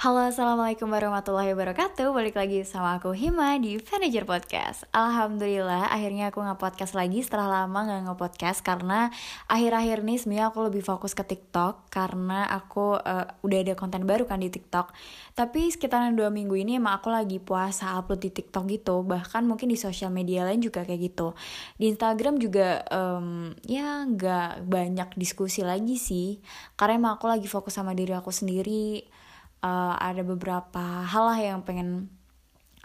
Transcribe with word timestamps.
Halo, 0.00 0.32
assalamualaikum 0.32 0.88
warahmatullahi 0.88 1.52
wabarakatuh. 1.52 2.16
Balik 2.16 2.32
lagi 2.32 2.64
sama 2.64 2.96
aku 2.96 3.12
Hima 3.12 3.60
di 3.60 3.76
Manager 3.76 4.24
Podcast. 4.24 4.88
Alhamdulillah, 4.96 5.92
akhirnya 5.92 6.32
aku 6.32 6.40
nge-podcast 6.40 6.96
lagi 6.96 7.20
setelah 7.20 7.52
lama 7.52 7.84
nggak 7.84 8.08
nge-podcast 8.08 8.64
karena 8.64 9.12
akhir-akhir 9.44 10.00
ini 10.00 10.16
sebenarnya 10.16 10.56
aku 10.56 10.72
lebih 10.72 10.80
fokus 10.80 11.12
ke 11.12 11.20
TikTok 11.20 11.92
karena 11.92 12.48
aku 12.48 12.96
uh, 12.96 13.28
udah 13.44 13.58
ada 13.60 13.76
konten 13.76 14.08
baru 14.08 14.24
kan 14.24 14.40
di 14.40 14.48
TikTok. 14.48 14.88
Tapi 15.36 15.68
sekitaran 15.68 16.16
dua 16.16 16.32
minggu 16.32 16.56
ini 16.56 16.80
emang 16.80 16.96
aku 16.96 17.12
lagi 17.12 17.36
puasa 17.36 18.00
upload 18.00 18.24
di 18.24 18.32
TikTok 18.32 18.72
gitu. 18.72 19.04
Bahkan 19.04 19.44
mungkin 19.44 19.68
di 19.68 19.76
sosial 19.76 20.08
media 20.08 20.48
lain 20.48 20.64
juga 20.64 20.80
kayak 20.80 21.12
gitu. 21.12 21.36
Di 21.76 21.92
Instagram 21.92 22.40
juga 22.40 22.88
um, 22.88 23.52
ya 23.68 24.00
nggak 24.08 24.64
banyak 24.64 25.12
diskusi 25.20 25.60
lagi 25.60 26.00
sih. 26.00 26.40
Karena 26.80 26.96
emang 26.96 27.20
aku 27.20 27.28
lagi 27.28 27.44
fokus 27.52 27.76
sama 27.76 27.92
diri 27.92 28.16
aku 28.16 28.32
sendiri 28.32 29.19
uh, 29.64 29.94
ada 29.96 30.22
beberapa 30.24 31.04
hal 31.06 31.24
lah 31.30 31.38
yang 31.40 31.60
pengen 31.64 32.12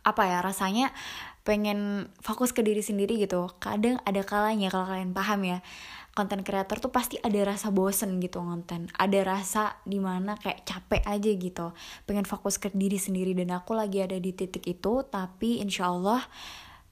apa 0.06 0.22
ya 0.30 0.40
rasanya 0.46 0.94
pengen 1.46 2.10
fokus 2.22 2.54
ke 2.54 2.66
diri 2.66 2.82
sendiri 2.82 3.22
gitu. 3.22 3.50
Kadang 3.62 4.02
ada 4.06 4.22
kalanya 4.26 4.70
kalau 4.74 4.90
kalian 4.90 5.14
paham 5.14 5.42
ya 5.46 5.60
konten 6.16 6.48
kreator 6.48 6.80
tuh 6.80 6.96
pasti 6.96 7.20
ada 7.20 7.44
rasa 7.44 7.76
bosen 7.76 8.24
gitu 8.24 8.40
konten 8.40 8.88
ada 8.96 9.20
rasa 9.28 9.84
di 9.84 10.00
mana 10.00 10.40
kayak 10.40 10.66
capek 10.66 11.04
aja 11.06 11.32
gitu. 11.36 11.68
Pengen 12.10 12.26
fokus 12.26 12.58
ke 12.58 12.74
diri 12.74 12.98
sendiri. 12.98 13.38
Dan 13.38 13.54
aku 13.54 13.78
lagi 13.78 14.02
ada 14.02 14.18
di 14.18 14.32
titik 14.34 14.66
itu 14.66 15.06
tapi 15.06 15.62
insya 15.62 15.92
Allah 15.92 16.24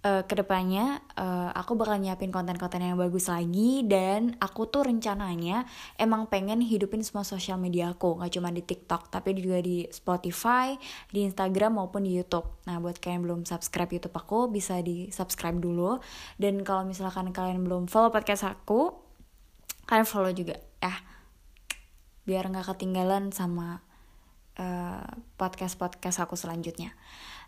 uh, 0.04 0.24
ke 0.28 0.34
depannya 0.38 1.00
uh, 1.16 1.50
aku 1.56 1.80
bakal 1.80 1.98
nyiapin 1.98 2.30
konten-konten 2.30 2.84
yang 2.84 3.00
bagus 3.00 3.32
lagi 3.32 3.82
dan 3.88 4.36
aku 4.38 4.68
tuh 4.68 4.86
rencananya 4.86 5.64
emang 5.96 6.28
pengen 6.28 6.60
hidupin 6.60 7.02
semua 7.02 7.24
sosial 7.24 7.56
media 7.58 7.96
aku 7.96 8.20
nggak 8.20 8.32
cuma 8.36 8.52
di 8.52 8.62
TikTok 8.62 9.10
tapi 9.10 9.34
juga 9.40 9.64
di 9.64 9.88
Spotify, 9.90 10.76
di 11.10 11.26
Instagram 11.26 11.80
maupun 11.80 12.04
di 12.04 12.20
YouTube. 12.20 12.46
Nah 12.68 12.78
buat 12.84 13.00
kalian 13.00 13.24
belum 13.24 13.40
subscribe 13.48 13.90
YouTube 13.90 14.16
aku 14.16 14.52
bisa 14.52 14.78
di 14.84 15.10
subscribe 15.10 15.58
dulu. 15.58 15.98
Dan 16.36 16.62
kalau 16.68 16.84
misalkan 16.84 17.32
kalian 17.32 17.64
belum 17.64 17.88
follow 17.88 18.12
podcast 18.12 18.46
aku 18.46 18.92
kalian 19.88 20.08
follow 20.08 20.32
juga 20.36 20.60
ya. 20.84 20.94
Biar 22.24 22.48
nggak 22.48 22.76
ketinggalan 22.76 23.36
sama 23.36 23.84
uh, 24.60 25.08
podcast 25.36 25.76
podcast 25.76 26.24
aku 26.24 26.40
selanjutnya 26.40 26.96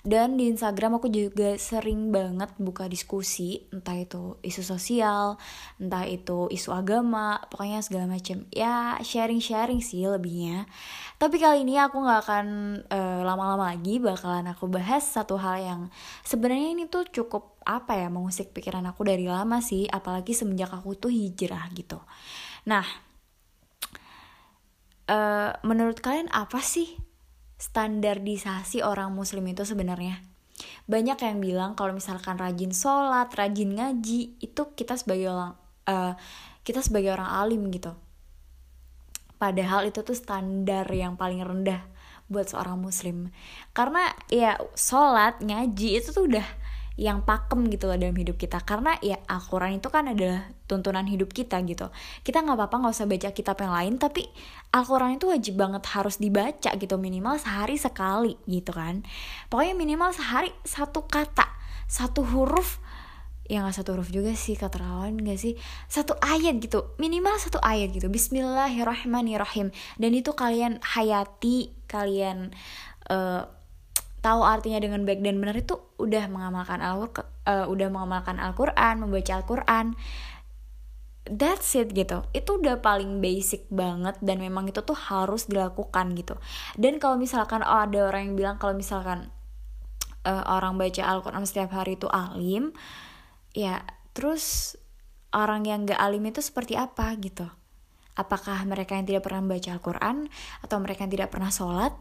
dan 0.05 0.37
di 0.37 0.53
Instagram 0.53 1.01
aku 1.01 1.09
juga 1.09 1.57
sering 1.57 2.13
banget 2.13 2.53
buka 2.61 2.85
diskusi 2.85 3.65
entah 3.73 3.97
itu 3.97 4.37
isu 4.45 4.61
sosial 4.61 5.41
entah 5.81 6.05
itu 6.05 6.45
isu 6.53 6.69
agama 6.69 7.41
pokoknya 7.49 7.81
segala 7.81 8.05
macam. 8.05 8.45
Ya 8.53 9.01
sharing 9.01 9.41
sharing 9.41 9.81
sih 9.81 10.05
lebihnya. 10.05 10.69
Tapi 11.17 11.41
kali 11.41 11.65
ini 11.65 11.81
aku 11.81 11.97
nggak 12.05 12.21
akan 12.21 12.45
eh, 12.85 13.21
lama-lama 13.25 13.73
lagi 13.73 13.97
bakalan 13.97 14.45
aku 14.45 14.69
bahas 14.69 15.01
satu 15.01 15.41
hal 15.41 15.57
yang 15.57 15.81
sebenarnya 16.21 16.77
ini 16.77 16.85
tuh 16.85 17.09
cukup 17.09 17.57
apa 17.65 17.97
ya 17.97 18.13
mengusik 18.13 18.53
pikiran 18.53 18.85
aku 18.85 19.01
dari 19.09 19.25
lama 19.25 19.57
sih 19.57 19.89
apalagi 19.89 20.37
semenjak 20.37 20.69
aku 20.69 20.93
tuh 20.93 21.09
hijrah 21.09 21.65
gitu. 21.73 21.97
Nah 22.69 22.85
uh, 25.09 25.51
menurut 25.65 25.97
kalian 26.01 26.29
apa 26.29 26.61
sih 26.61 26.97
standarisasi 27.55 28.83
orang 28.83 29.15
muslim 29.15 29.47
itu 29.47 29.63
sebenarnya. 29.63 30.19
Banyak 30.87 31.19
yang 31.19 31.37
bilang 31.43 31.71
kalau 31.75 31.91
misalkan 31.91 32.39
rajin 32.39 32.71
sholat 32.71 33.27
rajin 33.35 33.75
ngaji 33.75 34.39
itu 34.39 34.61
kita 34.75 34.95
sebagai 34.95 35.31
orang 35.31 35.53
uh, 35.87 36.13
kita 36.63 36.79
sebagai 36.83 37.11
orang 37.11 37.27
alim 37.27 37.67
gitu. 37.71 37.95
Padahal 39.35 39.91
itu 39.91 39.99
tuh 40.01 40.15
standar 40.15 40.87
yang 40.89 41.19
paling 41.19 41.43
rendah 41.43 41.83
buat 42.31 42.49
seorang 42.49 42.79
muslim. 42.79 43.29
Karena 43.75 44.09
ya 44.31 44.57
sholat 44.73 45.43
ngaji 45.43 46.01
itu 46.01 46.09
tuh 46.15 46.31
udah 46.31 46.47
yang 46.95 47.27
pakem 47.27 47.67
gitu 47.67 47.91
loh 47.91 47.99
dalam 47.99 48.15
hidup 48.15 48.39
kita. 48.39 48.63
Karena 48.63 48.95
ya 49.03 49.19
Al-Quran 49.27 49.83
itu 49.83 49.91
kan 49.91 50.07
adalah 50.07 50.47
tuntunan 50.65 51.03
hidup 51.03 51.31
kita 51.35 51.59
gitu. 51.67 51.91
Kita 52.23 52.39
nggak 52.39 52.55
apa-apa 52.55 52.75
nggak 52.87 52.93
usah 52.95 53.07
baca 53.07 53.29
kitab 53.35 53.59
yang 53.59 53.73
lain 53.75 53.93
tapi 53.99 54.23
Al-Quran 54.71 55.19
itu 55.19 55.27
wajib 55.27 55.55
banget 55.59 55.83
harus 55.91 56.15
dibaca 56.17 56.71
gitu 56.71 56.95
minimal 56.95 57.35
sehari 57.35 57.75
sekali 57.75 58.39
gitu 58.47 58.71
kan. 58.71 59.03
Pokoknya 59.51 59.75
minimal 59.75 60.15
sehari 60.15 60.49
satu 60.63 61.03
kata 61.05 61.47
satu 61.85 62.25
huruf 62.25 62.81
ya 63.45 63.61
nggak 63.61 63.77
satu 63.77 63.93
huruf 63.93 64.09
juga 64.09 64.33
sih 64.33 64.57
kata 64.57 64.81
lawan 64.81 65.21
gak 65.21 65.37
sih? 65.37 65.53
Satu 65.91 66.17
ayat 66.23 66.57
gitu 66.63 66.95
minimal 66.97 67.35
satu 67.37 67.59
ayat 67.59 67.91
gitu. 67.91 68.07
Bismillahirrahmanirrahim. 68.07 69.69
Dan 69.99 70.11
itu 70.15 70.31
kalian 70.31 70.79
hayati 70.81 71.75
kalian 71.91 72.55
uh, 73.11 73.54
tahu 74.25 74.41
artinya 74.41 74.81
dengan 74.81 75.05
baik 75.05 75.21
dan 75.21 75.37
benar 75.37 75.53
itu 75.53 75.77
udah 76.01 76.25
mengamalkan 76.33 76.81
al 76.81 77.05
uh, 77.45 77.65
udah 77.69 77.87
mengamalkan 77.93 78.41
Al-Qur'an, 78.41 78.97
membaca 78.97 79.37
Al-Qur'an. 79.37 79.93
That's 81.25 81.73
it 81.77 81.93
gitu. 81.93 82.25
Itu 82.33 82.61
udah 82.61 82.81
paling 82.81 83.21
basic 83.21 83.69
banget 83.69 84.17
dan 84.21 84.41
memang 84.41 84.69
itu 84.69 84.81
tuh 84.81 84.97
harus 84.97 85.49
dilakukan 85.49 86.13
gitu. 86.17 86.37
Dan 86.77 86.97
kalau 86.97 87.17
misalkan 87.17 87.65
oh, 87.65 87.81
ada 87.85 88.09
orang 88.09 88.33
yang 88.33 88.35
bilang 88.37 88.57
kalau 88.57 88.77
misalkan 88.77 89.29
uh, 90.25 90.43
orang 90.49 90.77
baca 90.77 91.01
Al-Qur'an 91.05 91.45
setiap 91.45 91.73
hari 91.73 91.97
itu 91.97 92.09
alim, 92.09 92.73
ya 93.53 93.85
terus 94.13 94.77
orang 95.33 95.65
yang 95.65 95.85
gak 95.85 96.01
alim 96.01 96.25
itu 96.29 96.41
seperti 96.41 96.77
apa 96.77 97.13
gitu. 97.17 97.45
Apakah 98.15 98.61
mereka 98.63 98.95
yang 98.95 99.03
tidak 99.03 99.27
pernah 99.27 99.43
membaca 99.43 99.75
Al-Quran 99.75 100.31
Atau 100.63 100.79
mereka 100.79 101.03
yang 101.03 101.11
tidak 101.11 101.35
pernah 101.35 101.51
sholat 101.51 101.91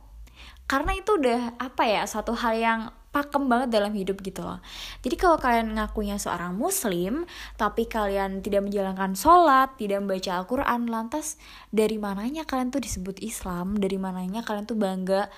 karena 0.65 0.97
itu 0.97 1.21
udah 1.21 1.61
apa 1.61 1.83
ya 1.85 2.03
satu 2.09 2.33
hal 2.33 2.55
yang 2.57 2.81
pakem 3.15 3.47
banget 3.47 3.71
dalam 3.71 3.95
hidup 3.95 4.19
gitu 4.27 4.43
loh. 4.43 4.59
Jadi 5.07 5.15
kalau 5.15 5.39
kalian 5.39 5.79
ngakunya 5.79 6.19
seorang 6.19 6.59
muslim, 6.59 7.23
tapi 7.55 7.87
kalian 7.87 8.43
tidak 8.43 8.67
menjalankan 8.67 9.15
sholat, 9.15 9.79
tidak 9.79 10.03
membaca 10.03 10.43
Al-Quran, 10.43 10.91
lantas 10.91 11.39
dari 11.71 11.95
mananya 12.03 12.43
kalian 12.43 12.75
tuh 12.75 12.83
disebut 12.83 13.23
Islam, 13.23 13.79
dari 13.79 14.03
mananya 14.03 14.43
kalian 14.43 14.67
tuh 14.67 14.75
bangga 14.75 15.31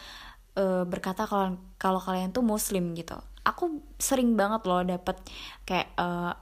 uh, 0.57 0.89
berkata 0.89 1.28
kalau 1.28 1.61
kalau 1.77 2.01
kalian 2.01 2.33
tuh 2.33 2.41
muslim 2.41 2.97
gitu. 2.97 3.21
Aku 3.45 3.84
sering 4.01 4.34
banget 4.41 4.65
loh 4.65 4.81
dapet 4.83 5.21
kayak 5.69 5.93
uh, 6.01 6.33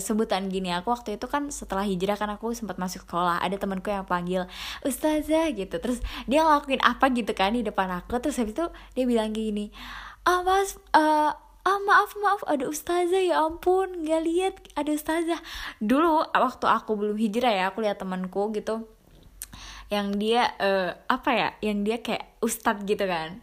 sebutan 0.00 0.48
gini 0.48 0.72
aku 0.72 0.92
waktu 0.92 1.20
itu 1.20 1.26
kan 1.28 1.52
setelah 1.52 1.84
hijrah 1.84 2.16
kan 2.16 2.32
aku 2.32 2.52
sempat 2.56 2.80
masuk 2.80 3.04
sekolah 3.04 3.40
ada 3.40 3.56
temanku 3.60 3.92
yang 3.92 4.08
panggil 4.08 4.48
ustazah 4.82 5.52
gitu. 5.52 5.76
Terus 5.78 6.00
dia 6.24 6.44
ngelakuin 6.44 6.80
apa 6.80 7.08
gitu 7.12 7.32
kan 7.36 7.52
di 7.52 7.62
depan 7.64 7.90
aku. 7.92 8.18
Terus 8.20 8.40
habis 8.40 8.56
itu 8.56 8.66
dia 8.96 9.04
bilang 9.04 9.32
gini 9.36 9.72
ah 10.26 10.42
mas 10.42 10.74
uh, 10.90 11.30
ah 11.66 11.80
maaf 11.86 12.18
maaf 12.18 12.42
ada 12.50 12.66
ustazah 12.66 13.22
ya 13.22 13.46
ampun 13.46 14.02
nggak 14.02 14.22
lihat 14.26 14.54
ada 14.74 14.90
ustazah. 14.90 15.40
Dulu 15.78 16.34
waktu 16.34 16.66
aku 16.66 16.98
belum 16.98 17.16
hijrah 17.16 17.52
ya 17.54 17.64
aku 17.70 17.82
lihat 17.86 18.02
temanku 18.02 18.50
gitu 18.54 18.90
yang 19.86 20.18
dia 20.18 20.50
uh, 20.58 20.98
apa 21.06 21.30
ya 21.30 21.48
yang 21.62 21.86
dia 21.86 22.02
kayak 22.02 22.38
ustad 22.42 22.82
gitu 22.86 23.06
kan. 23.06 23.38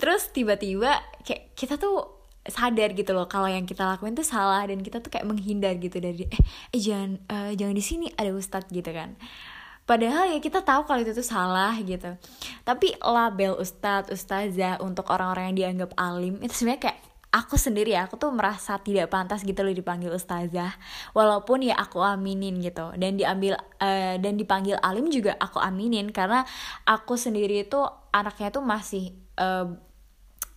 Terus 0.00 0.34
tiba-tiba 0.34 0.98
kayak 1.22 1.54
kita 1.54 1.78
tuh 1.78 2.19
sadar 2.48 2.96
gitu 2.96 3.12
loh 3.12 3.28
kalau 3.28 3.52
yang 3.52 3.68
kita 3.68 3.84
lakuin 3.84 4.16
tuh 4.16 4.24
salah 4.24 4.64
dan 4.64 4.80
kita 4.80 5.04
tuh 5.04 5.12
kayak 5.12 5.28
menghindar 5.28 5.76
gitu 5.76 6.00
dari 6.00 6.24
eh, 6.24 6.40
eh 6.72 6.80
jangan 6.80 7.20
uh, 7.28 7.52
jangan 7.52 7.76
di 7.76 7.84
sini 7.84 8.06
ada 8.16 8.32
ustadz 8.32 8.72
gitu 8.72 8.88
kan. 8.88 9.12
Padahal 9.84 10.30
ya 10.30 10.38
kita 10.38 10.62
tahu 10.62 10.86
kalau 10.86 11.02
itu 11.02 11.12
tuh 11.12 11.26
salah 11.26 11.74
gitu. 11.82 12.16
Tapi 12.64 12.96
label 13.02 13.58
ustadz 13.60 14.08
ustazah 14.08 14.80
untuk 14.80 15.10
orang-orang 15.12 15.52
yang 15.52 15.56
dianggap 15.58 15.92
alim 16.00 16.40
itu 16.40 16.54
sebenarnya 16.54 16.88
kayak 16.88 16.98
aku 17.30 17.54
sendiri 17.54 17.94
ya 17.94 18.10
aku 18.10 18.18
tuh 18.18 18.34
merasa 18.34 18.74
tidak 18.82 19.06
pantas 19.10 19.44
gitu 19.44 19.60
loh 19.60 19.74
dipanggil 19.74 20.08
ustazah. 20.14 20.72
Walaupun 21.12 21.68
ya 21.68 21.76
aku 21.76 22.00
aminin 22.00 22.62
gitu 22.64 22.94
dan 22.96 23.20
diambil 23.20 23.60
uh, 23.82 24.16
dan 24.16 24.40
dipanggil 24.40 24.80
alim 24.80 25.12
juga 25.12 25.36
aku 25.36 25.60
aminin. 25.60 26.08
Karena 26.08 26.46
aku 26.88 27.20
sendiri 27.20 27.68
itu 27.68 27.84
anaknya 28.14 28.48
tuh 28.48 28.64
masih 28.64 29.12
uh, 29.36 29.89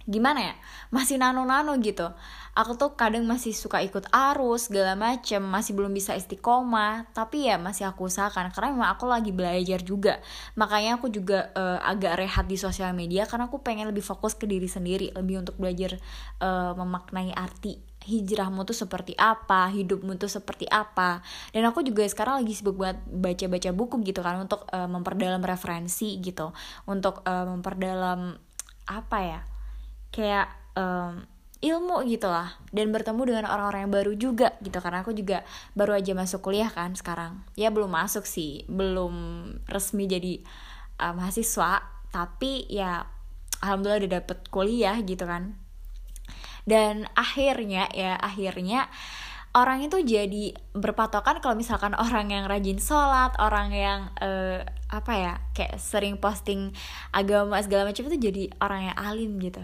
gimana 0.03 0.51
ya 0.51 0.55
masih 0.91 1.15
nano-nano 1.15 1.79
gitu 1.79 2.11
aku 2.53 2.75
tuh 2.77 2.93
kadang 2.93 3.25
masih 3.25 3.55
suka 3.55 3.81
ikut 3.81 4.05
arus 4.11 4.69
segala 4.69 4.93
macem 4.93 5.41
masih 5.41 5.73
belum 5.73 5.89
bisa 5.95 6.13
istiqomah 6.13 7.09
tapi 7.15 7.49
ya 7.49 7.55
masih 7.57 7.89
aku 7.89 8.11
usahakan 8.11 8.51
karena 8.53 8.69
memang 8.75 8.89
aku 8.93 9.09
lagi 9.09 9.31
belajar 9.31 9.79
juga 9.81 10.19
makanya 10.59 11.01
aku 11.01 11.07
juga 11.09 11.49
uh, 11.55 11.79
agak 11.81 12.19
rehat 12.19 12.45
di 12.45 12.59
sosial 12.59 12.91
media 12.91 13.25
karena 13.25 13.47
aku 13.47 13.63
pengen 13.63 13.89
lebih 13.89 14.03
fokus 14.03 14.35
ke 14.35 14.45
diri 14.45 14.67
sendiri 14.67 15.15
lebih 15.15 15.41
untuk 15.41 15.55
belajar 15.57 15.97
uh, 16.43 16.75
memaknai 16.77 17.31
arti 17.33 17.79
hijrahmu 18.03 18.67
tuh 18.67 18.75
seperti 18.75 19.15
apa, 19.15 19.71
hidupmu 19.71 20.19
tuh 20.19 20.27
seperti 20.27 20.67
apa. 20.67 21.23
Dan 21.55 21.63
aku 21.63 21.87
juga 21.87 22.03
sekarang 22.03 22.43
lagi 22.43 22.51
sibuk 22.51 22.75
buat 22.75 22.99
baca-baca 23.07 23.71
buku 23.71 24.03
gitu 24.03 24.19
kan 24.19 24.43
untuk 24.43 24.67
uh, 24.75 24.91
memperdalam 24.91 25.39
referensi 25.39 26.19
gitu, 26.19 26.51
untuk 26.83 27.23
uh, 27.23 27.47
memperdalam 27.47 28.35
apa 28.91 29.19
ya? 29.23 29.39
Kayak 30.13 30.47
um, 30.77 31.25
ilmu 31.63 32.03
gitu 32.11 32.27
lah 32.27 32.59
dan 32.75 32.91
bertemu 32.91 33.23
dengan 33.23 33.45
orang-orang 33.47 33.87
yang 33.87 33.93
baru 33.95 34.13
juga 34.19 34.51
gitu 34.59 34.77
karena 34.83 34.99
aku 34.99 35.15
juga 35.15 35.47
baru 35.73 35.95
aja 35.95 36.11
masuk 36.11 36.43
kuliah 36.43 36.69
kan 36.69 36.91
sekarang. 36.93 37.41
Ya 37.55 37.71
belum 37.71 37.89
masuk 37.89 38.27
sih 38.27 38.67
belum 38.67 39.13
resmi 39.65 40.05
jadi 40.05 40.43
uh, 40.99 41.15
mahasiswa 41.15 41.81
tapi 42.11 42.67
ya 42.69 43.07
alhamdulillah 43.63 44.05
udah 44.05 44.11
dapet 44.21 44.39
kuliah 44.51 44.99
gitu 45.01 45.23
kan. 45.23 45.55
Dan 46.67 47.07
akhirnya 47.15 47.87
ya 47.95 48.19
akhirnya 48.19 48.91
orang 49.55 49.87
itu 49.87 50.03
jadi 50.03 50.51
berpatokan 50.75 51.39
kalau 51.39 51.55
misalkan 51.55 51.95
orang 51.95 52.27
yang 52.27 52.43
rajin 52.49 52.81
sholat 52.81 53.31
orang 53.39 53.71
yang 53.71 53.99
uh, 54.19 54.65
apa 54.91 55.13
ya 55.15 55.33
kayak 55.55 55.79
sering 55.79 56.19
posting 56.19 56.73
agama 57.15 57.61
segala 57.61 57.87
macam 57.87 58.03
itu 58.09 58.17
jadi 58.19 58.43
orang 58.59 58.91
yang 58.91 58.97
alim 58.97 59.31
gitu 59.39 59.63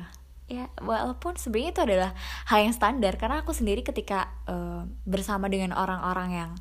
ya 0.49 0.65
walaupun 0.81 1.37
sebenarnya 1.37 1.71
itu 1.71 1.81
adalah 1.85 2.11
hal 2.49 2.59
yang 2.65 2.75
standar. 2.75 3.13
Karena 3.15 3.45
aku 3.45 3.53
sendiri 3.53 3.85
ketika 3.85 4.33
uh, 4.49 4.83
bersama 5.05 5.45
dengan 5.47 5.77
orang-orang 5.77 6.29
yang 6.33 6.51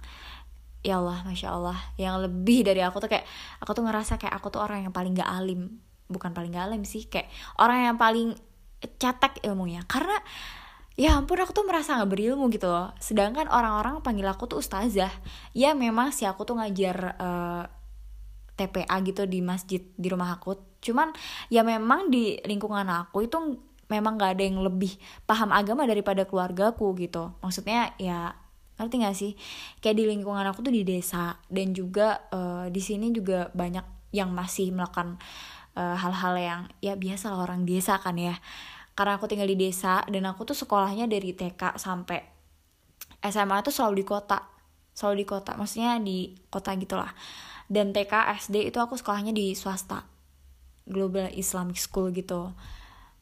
ya 0.84 1.02
Allah 1.02 1.26
masya 1.26 1.58
Allah 1.58 1.78
yang 1.98 2.22
lebih 2.22 2.62
dari 2.62 2.84
aku 2.84 3.02
tuh 3.02 3.10
kayak 3.10 3.26
aku 3.58 3.74
tuh 3.74 3.82
ngerasa 3.82 4.14
kayak 4.20 4.36
aku 4.38 4.54
tuh 4.54 4.62
orang 4.62 4.86
yang 4.86 4.94
paling 4.94 5.16
gak 5.16 5.26
alim. 5.26 5.80
Bukan 6.06 6.36
paling 6.36 6.54
gak 6.54 6.70
alim 6.70 6.84
sih 6.84 7.08
kayak 7.08 7.32
orang 7.58 7.88
yang 7.88 7.96
paling 7.96 8.36
cetek 8.78 9.42
ilmunya. 9.42 9.82
Karena 9.88 10.14
ya 10.98 11.14
ampun 11.14 11.38
aku 11.38 11.54
tuh 11.54 11.62
merasa 11.62 11.94
nggak 11.94 12.10
berilmu 12.10 12.50
gitu 12.50 12.66
loh. 12.70 12.90
Sedangkan 12.98 13.46
orang-orang 13.50 14.02
panggil 14.02 14.26
aku 14.26 14.50
tuh 14.50 14.58
ustazah. 14.62 15.10
Ya 15.54 15.72
memang 15.74 16.10
sih 16.14 16.26
aku 16.26 16.46
tuh 16.46 16.58
ngajar 16.58 17.18
uh, 17.18 17.64
eh, 17.64 17.64
TPA 18.58 18.96
gitu 19.06 19.22
di 19.26 19.38
masjid 19.38 19.82
di 19.94 20.06
rumah 20.10 20.34
aku. 20.34 20.58
Cuman 20.82 21.14
ya 21.50 21.62
memang 21.62 22.10
di 22.10 22.38
lingkungan 22.42 22.86
aku 22.86 23.26
itu 23.26 23.38
memang 23.88 24.20
gak 24.20 24.38
ada 24.38 24.44
yang 24.44 24.60
lebih 24.60 24.94
paham 25.24 25.50
agama 25.50 25.88
daripada 25.88 26.28
keluargaku 26.28 26.92
gitu. 27.00 27.32
Maksudnya 27.40 27.96
ya 27.96 28.36
ngerti 28.76 28.94
gak 29.02 29.16
sih? 29.16 29.32
Kayak 29.80 29.96
di 29.98 30.04
lingkungan 30.14 30.44
aku 30.44 30.60
tuh 30.62 30.72
di 30.72 30.84
desa 30.84 31.40
dan 31.48 31.72
juga 31.72 32.28
uh, 32.30 32.68
di 32.68 32.78
sini 32.78 33.10
juga 33.10 33.48
banyak 33.56 33.84
yang 34.08 34.32
masih 34.32 34.72
melakukan 34.72 35.20
eh, 35.76 35.96
hal-hal 36.00 36.32
uh, 36.32 36.40
yang 36.40 36.60
ya 36.80 36.96
biasa 36.96 37.28
lah 37.28 37.44
orang 37.44 37.68
desa 37.68 38.00
kan 38.00 38.16
ya. 38.16 38.40
Karena 38.96 39.20
aku 39.20 39.28
tinggal 39.28 39.44
di 39.44 39.68
desa 39.68 40.00
dan 40.08 40.24
aku 40.24 40.48
tuh 40.48 40.56
sekolahnya 40.56 41.04
dari 41.04 41.36
TK 41.36 41.76
sampai 41.76 42.24
SMA 43.20 43.60
tuh 43.60 43.72
selalu 43.74 44.00
di 44.00 44.06
kota. 44.08 44.48
Selalu 44.96 45.22
di 45.22 45.26
kota 45.28 45.52
maksudnya 45.60 46.00
di 46.00 46.32
kota 46.48 46.72
gitulah. 46.72 47.12
Dan 47.68 47.92
TK 47.92 48.32
SD 48.40 48.72
itu 48.72 48.80
aku 48.80 48.96
sekolahnya 48.96 49.36
di 49.36 49.52
swasta 49.52 50.08
Global 50.88 51.28
Islamic 51.36 51.76
School 51.76 52.16
gitu 52.16 52.56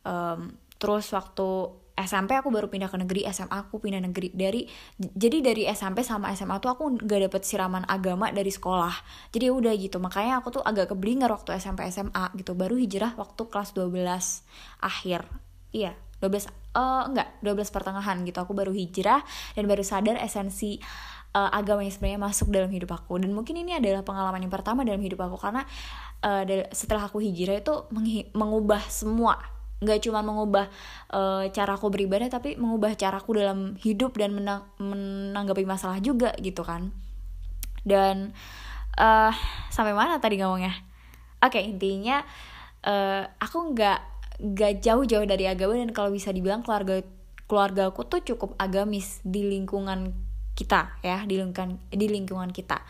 um, 0.07 0.55
terus 0.79 1.11
waktu 1.11 1.75
SMP 1.97 2.37
aku 2.37 2.53
baru 2.53 2.69
pindah 2.69 2.93
ke 2.93 3.01
negeri, 3.01 3.25
SMA 3.33 3.57
aku 3.57 3.81
pindah 3.81 4.05
negeri 4.05 4.29
dari 4.37 4.69
jadi 5.01 5.41
dari 5.41 5.65
SMP 5.65 6.05
sama 6.05 6.29
SMA 6.37 6.61
tuh 6.61 6.77
aku 6.77 7.01
gak 7.01 7.25
dapet 7.25 7.43
siraman 7.43 7.89
agama 7.89 8.29
dari 8.29 8.53
sekolah. 8.53 8.93
Jadi 9.33 9.49
udah 9.49 9.73
gitu. 9.73 9.97
Makanya 9.97 10.45
aku 10.45 10.61
tuh 10.61 10.63
agak 10.63 10.93
keblinger 10.93 11.33
waktu 11.33 11.57
SMP 11.57 11.89
SMA 11.89 12.37
gitu. 12.37 12.53
Baru 12.53 12.77
hijrah 12.77 13.17
waktu 13.17 13.49
kelas 13.49 13.73
12 13.73 13.97
akhir 14.85 15.25
iya 15.77 15.93
12 16.25 16.49
uh, 16.73 17.05
enggak 17.13 17.29
12 17.45 17.69
pertengahan 17.69 18.17
gitu 18.25 18.39
aku 18.41 18.57
baru 18.57 18.73
hijrah 18.73 19.21
dan 19.53 19.65
baru 19.69 19.85
sadar 19.85 20.17
esensi 20.17 20.81
uh, 21.37 21.53
agama 21.53 21.85
yang 21.85 21.93
sebenarnya 21.93 22.21
masuk 22.21 22.49
dalam 22.49 22.73
hidup 22.73 22.97
aku 22.97 23.21
dan 23.21 23.37
mungkin 23.37 23.61
ini 23.61 23.77
adalah 23.77 24.01
pengalaman 24.01 24.41
yang 24.41 24.53
pertama 24.53 24.81
dalam 24.89 25.01
hidup 25.05 25.21
aku 25.21 25.37
karena 25.37 25.69
uh, 26.25 26.43
setelah 26.73 27.05
aku 27.05 27.21
hijrah 27.21 27.61
itu 27.61 27.75
mengubah 28.33 28.81
semua 28.89 29.56
nggak 29.77 30.09
cuma 30.09 30.25
mengubah 30.25 30.73
uh, 31.13 31.45
cara 31.53 31.77
aku 31.77 31.93
beribadah 31.93 32.33
tapi 32.33 32.57
mengubah 32.57 32.97
caraku 32.97 33.37
dalam 33.37 33.77
hidup 33.77 34.17
dan 34.17 34.33
menang 34.33 34.65
menanggapi 34.81 35.69
masalah 35.69 36.01
juga 36.01 36.33
gitu 36.41 36.65
kan. 36.65 36.93
Dan 37.87 38.33
uh, 38.97 39.33
sampai 39.69 39.93
mana 39.93 40.17
tadi 40.17 40.41
ngomongnya? 40.41 40.73
Oke 41.45 41.61
okay, 41.61 41.69
intinya 41.69 42.25
uh, 42.87 43.23
aku 43.37 43.77
nggak 43.77 44.01
gak 44.57 44.85
jauh-jauh 44.85 45.25
dari 45.25 45.49
agama 45.49 45.81
dan 45.81 45.93
kalau 45.97 46.13
bisa 46.13 46.29
dibilang 46.29 46.61
keluarga 46.61 47.01
keluarga 47.49 47.89
aku 47.89 48.05
tuh 48.05 48.21
cukup 48.21 48.53
agamis 48.61 49.25
di 49.25 49.47
lingkungan 49.47 50.13
kita 50.57 51.01
ya 51.01 51.25
di 51.25 51.41
lingkungan 51.41 51.79
di 51.89 52.07
lingkungan 52.11 52.51
kita 52.53 52.83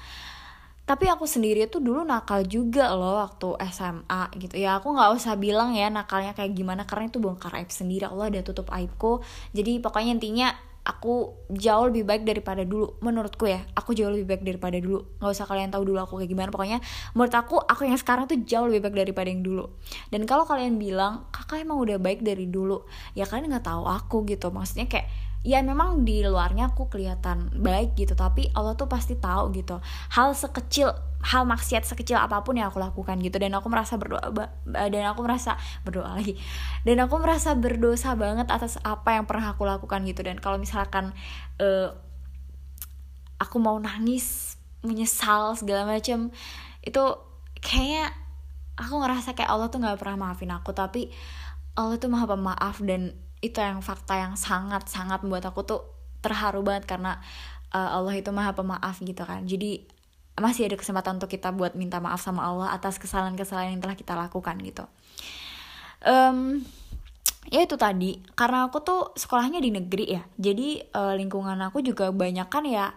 tapi 0.87 1.11
aku 1.11 1.27
sendiri 1.27 1.67
tuh 1.67 1.83
dulu 1.83 2.07
nakal 2.07 2.47
juga 2.47 2.95
loh 2.95 3.19
waktu 3.19 3.59
SMA 3.75 4.23
gitu. 4.39 4.55
Ya 4.55 4.79
aku 4.79 4.95
nggak 4.95 5.19
usah 5.19 5.35
bilang 5.35 5.75
ya 5.75 5.91
nakalnya 5.91 6.31
kayak 6.31 6.55
gimana 6.55 6.87
karena 6.87 7.11
itu 7.11 7.19
bongkar 7.19 7.51
aib 7.59 7.75
sendiri. 7.75 8.07
Allah 8.07 8.31
udah 8.31 8.43
tutup 8.47 8.71
aibku. 8.71 9.19
Jadi 9.51 9.83
pokoknya 9.83 10.15
intinya 10.15 10.49
aku 10.87 11.35
jauh 11.51 11.91
lebih 11.91 12.07
baik 12.07 12.23
daripada 12.23 12.63
dulu. 12.63 13.03
Menurutku 13.03 13.51
ya 13.51 13.67
aku 13.75 13.99
jauh 13.99 14.15
lebih 14.15 14.31
baik 14.31 14.43
daripada 14.47 14.79
dulu. 14.79 15.03
Nggak 15.19 15.35
usah 15.35 15.47
kalian 15.51 15.75
tahu 15.75 15.83
dulu 15.91 15.99
aku 15.99 16.23
kayak 16.23 16.31
gimana. 16.31 16.49
Pokoknya 16.55 16.79
menurut 17.19 17.35
aku 17.35 17.59
aku 17.59 17.83
yang 17.83 17.99
sekarang 17.99 18.31
tuh 18.31 18.39
jauh 18.47 18.71
lebih 18.71 18.87
baik 18.87 19.11
daripada 19.11 19.27
yang 19.27 19.43
dulu. 19.43 19.67
Dan 20.15 20.23
kalau 20.23 20.47
kalian 20.47 20.79
bilang 20.79 21.27
kakak 21.35 21.67
emang 21.67 21.83
udah 21.83 21.99
baik 21.99 22.23
dari 22.23 22.47
dulu. 22.47 22.87
Ya 23.19 23.27
kalian 23.27 23.51
nggak 23.51 23.67
tahu 23.67 23.91
aku 23.91 24.23
gitu. 24.31 24.55
Maksudnya 24.55 24.87
kayak 24.87 25.11
ya 25.47 25.63
memang 25.63 26.03
di 26.03 26.27
luarnya 26.27 26.75
aku 26.75 26.91
kelihatan 26.91 27.55
baik 27.55 27.95
gitu 27.95 28.19
tapi 28.19 28.51
Allah 28.51 28.75
tuh 28.75 28.91
pasti 28.91 29.15
tahu 29.15 29.55
gitu. 29.55 29.79
Hal 30.11 30.35
sekecil 30.35 30.91
hal 31.23 31.47
maksiat 31.47 31.87
sekecil 31.87 32.19
apa 32.19 32.43
pun 32.43 32.59
yang 32.59 32.75
aku 32.75 32.83
lakukan 32.83 33.15
gitu. 33.23 33.39
Dan 33.39 33.55
aku 33.55 33.71
merasa 33.71 33.95
berdoa 33.95 34.27
dan 34.67 35.03
aku 35.07 35.23
merasa 35.23 35.55
berdoa 35.87 36.19
lagi. 36.19 36.35
Dan 36.83 36.99
aku 36.99 37.15
merasa 37.23 37.55
berdosa 37.55 38.19
banget 38.19 38.51
atas 38.51 38.83
apa 38.83 39.15
yang 39.15 39.31
pernah 39.31 39.55
aku 39.55 39.63
lakukan 39.63 40.03
gitu. 40.03 40.27
Dan 40.27 40.43
kalau 40.43 40.59
misalkan 40.59 41.15
uh, 41.63 41.95
aku 43.39 43.57
mau 43.63 43.79
nangis 43.79 44.59
menyesal 44.83 45.55
segala 45.55 45.87
macam 45.87 46.35
itu 46.83 47.03
kayaknya 47.59 48.11
aku 48.79 48.95
ngerasa 49.03 49.35
kayak 49.35 49.51
Allah 49.51 49.71
tuh 49.71 49.79
nggak 49.79 50.03
pernah 50.03 50.27
maafin 50.27 50.51
aku. 50.51 50.75
Tapi 50.75 51.15
Allah 51.79 52.03
tuh 52.03 52.11
maha 52.11 52.27
pemaaf 52.27 52.83
dan 52.83 53.15
itu 53.45 53.59
yang 53.61 53.85
fakta 53.85 54.17
yang 54.17 54.35
sangat 54.35 54.89
sangat 54.89 55.21
membuat 55.21 55.53
aku 55.53 55.63
tuh 55.63 55.81
terharu 56.25 56.65
banget 56.65 56.89
karena 56.89 57.21
uh, 57.71 58.01
Allah 58.01 58.17
itu 58.17 58.33
maha 58.33 58.57
pemaaf 58.57 58.99
gitu 59.05 59.23
kan. 59.23 59.45
Jadi 59.45 59.85
masih 60.37 60.69
ada 60.69 60.77
kesempatan 60.77 61.17
untuk 61.17 61.33
kita 61.33 61.53
buat 61.53 61.73
minta 61.77 61.97
maaf 62.01 62.21
sama 62.21 62.45
Allah 62.45 62.73
atas 62.73 63.01
kesalahan-kesalahan 63.01 63.77
yang 63.77 63.83
telah 63.85 63.97
kita 63.97 64.13
lakukan 64.13 64.57
gitu. 64.61 64.85
Um, 66.05 66.65
ya 67.49 67.65
itu 67.65 67.77
tadi. 67.81 68.21
Karena 68.37 68.69
aku 68.69 68.85
tuh 68.85 69.01
sekolahnya 69.17 69.61
di 69.61 69.73
negeri 69.73 70.07
ya. 70.17 70.23
Jadi 70.37 70.81
uh, 70.93 71.17
lingkungan 71.17 71.57
aku 71.65 71.81
juga 71.81 72.13
banyak 72.13 72.49
kan 72.53 72.65
ya 72.69 72.93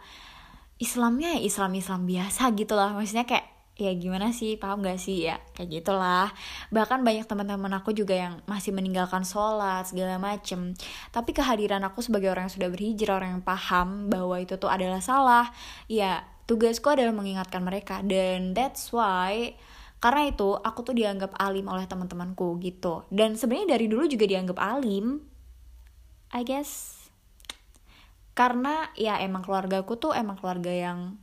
Islamnya 0.80 1.39
ya 1.39 1.42
Islam 1.44 1.75
Islam 1.75 2.01
biasa 2.07 2.51
gitu 2.56 2.75
lah. 2.75 2.95
Maksudnya 2.95 3.27
kayak 3.27 3.58
ya 3.80 3.96
gimana 3.96 4.36
sih 4.36 4.60
paham 4.60 4.84
gak 4.84 5.00
sih? 5.00 5.24
Ya 5.31 5.40
kayak 5.56 5.81
gitulah. 5.81 6.30
Bahkan 6.70 7.00
banyak 7.02 7.24
teman-teman 7.26 7.72
aku 7.80 7.96
juga 7.96 8.14
yang 8.14 8.44
masih 8.44 8.76
meninggalkan 8.76 9.24
sholat 9.24 9.88
segala 9.88 10.19
macem. 10.19 10.76
Tapi 11.16 11.31
kehadiran 11.31 11.80
aku 11.88 12.04
sebagai 12.04 12.28
orang 12.28 12.52
yang 12.52 12.56
sudah 12.59 12.69
berhijrah 12.69 13.16
orang 13.18 13.40
yang 13.40 13.45
paham 13.48 14.12
bahwa 14.12 14.36
itu 14.38 14.59
tuh 14.59 14.68
adalah 14.68 15.00
salah 15.00 15.48
ya 15.88 16.28
tugasku 16.45 16.92
adalah 16.92 17.16
mengingatkan 17.16 17.64
mereka. 17.64 18.04
Dan 18.04 18.52
that's 18.52 18.92
why 18.92 19.56
karena 20.04 20.31
itu 20.31 20.56
aku 20.59 20.83
tuh 20.83 20.95
dianggap 20.95 21.36
alim 21.40 21.71
oleh 21.71 21.88
teman-temanku 21.88 22.59
gitu. 22.59 23.07
Dan 23.07 23.40
sebenarnya 23.40 23.80
dari 23.80 23.88
dulu 23.88 24.06
juga 24.06 24.28
dianggap 24.28 24.59
alim 24.59 25.24
I 26.30 26.45
guess. 26.45 27.00
Karena 28.38 28.88
ya 28.95 29.19
emang 29.19 29.44
keluarga 29.44 29.81
aku 29.81 29.98
tuh 30.00 30.12
emang 30.16 30.40
keluarga 30.40 30.71
yang 30.71 31.19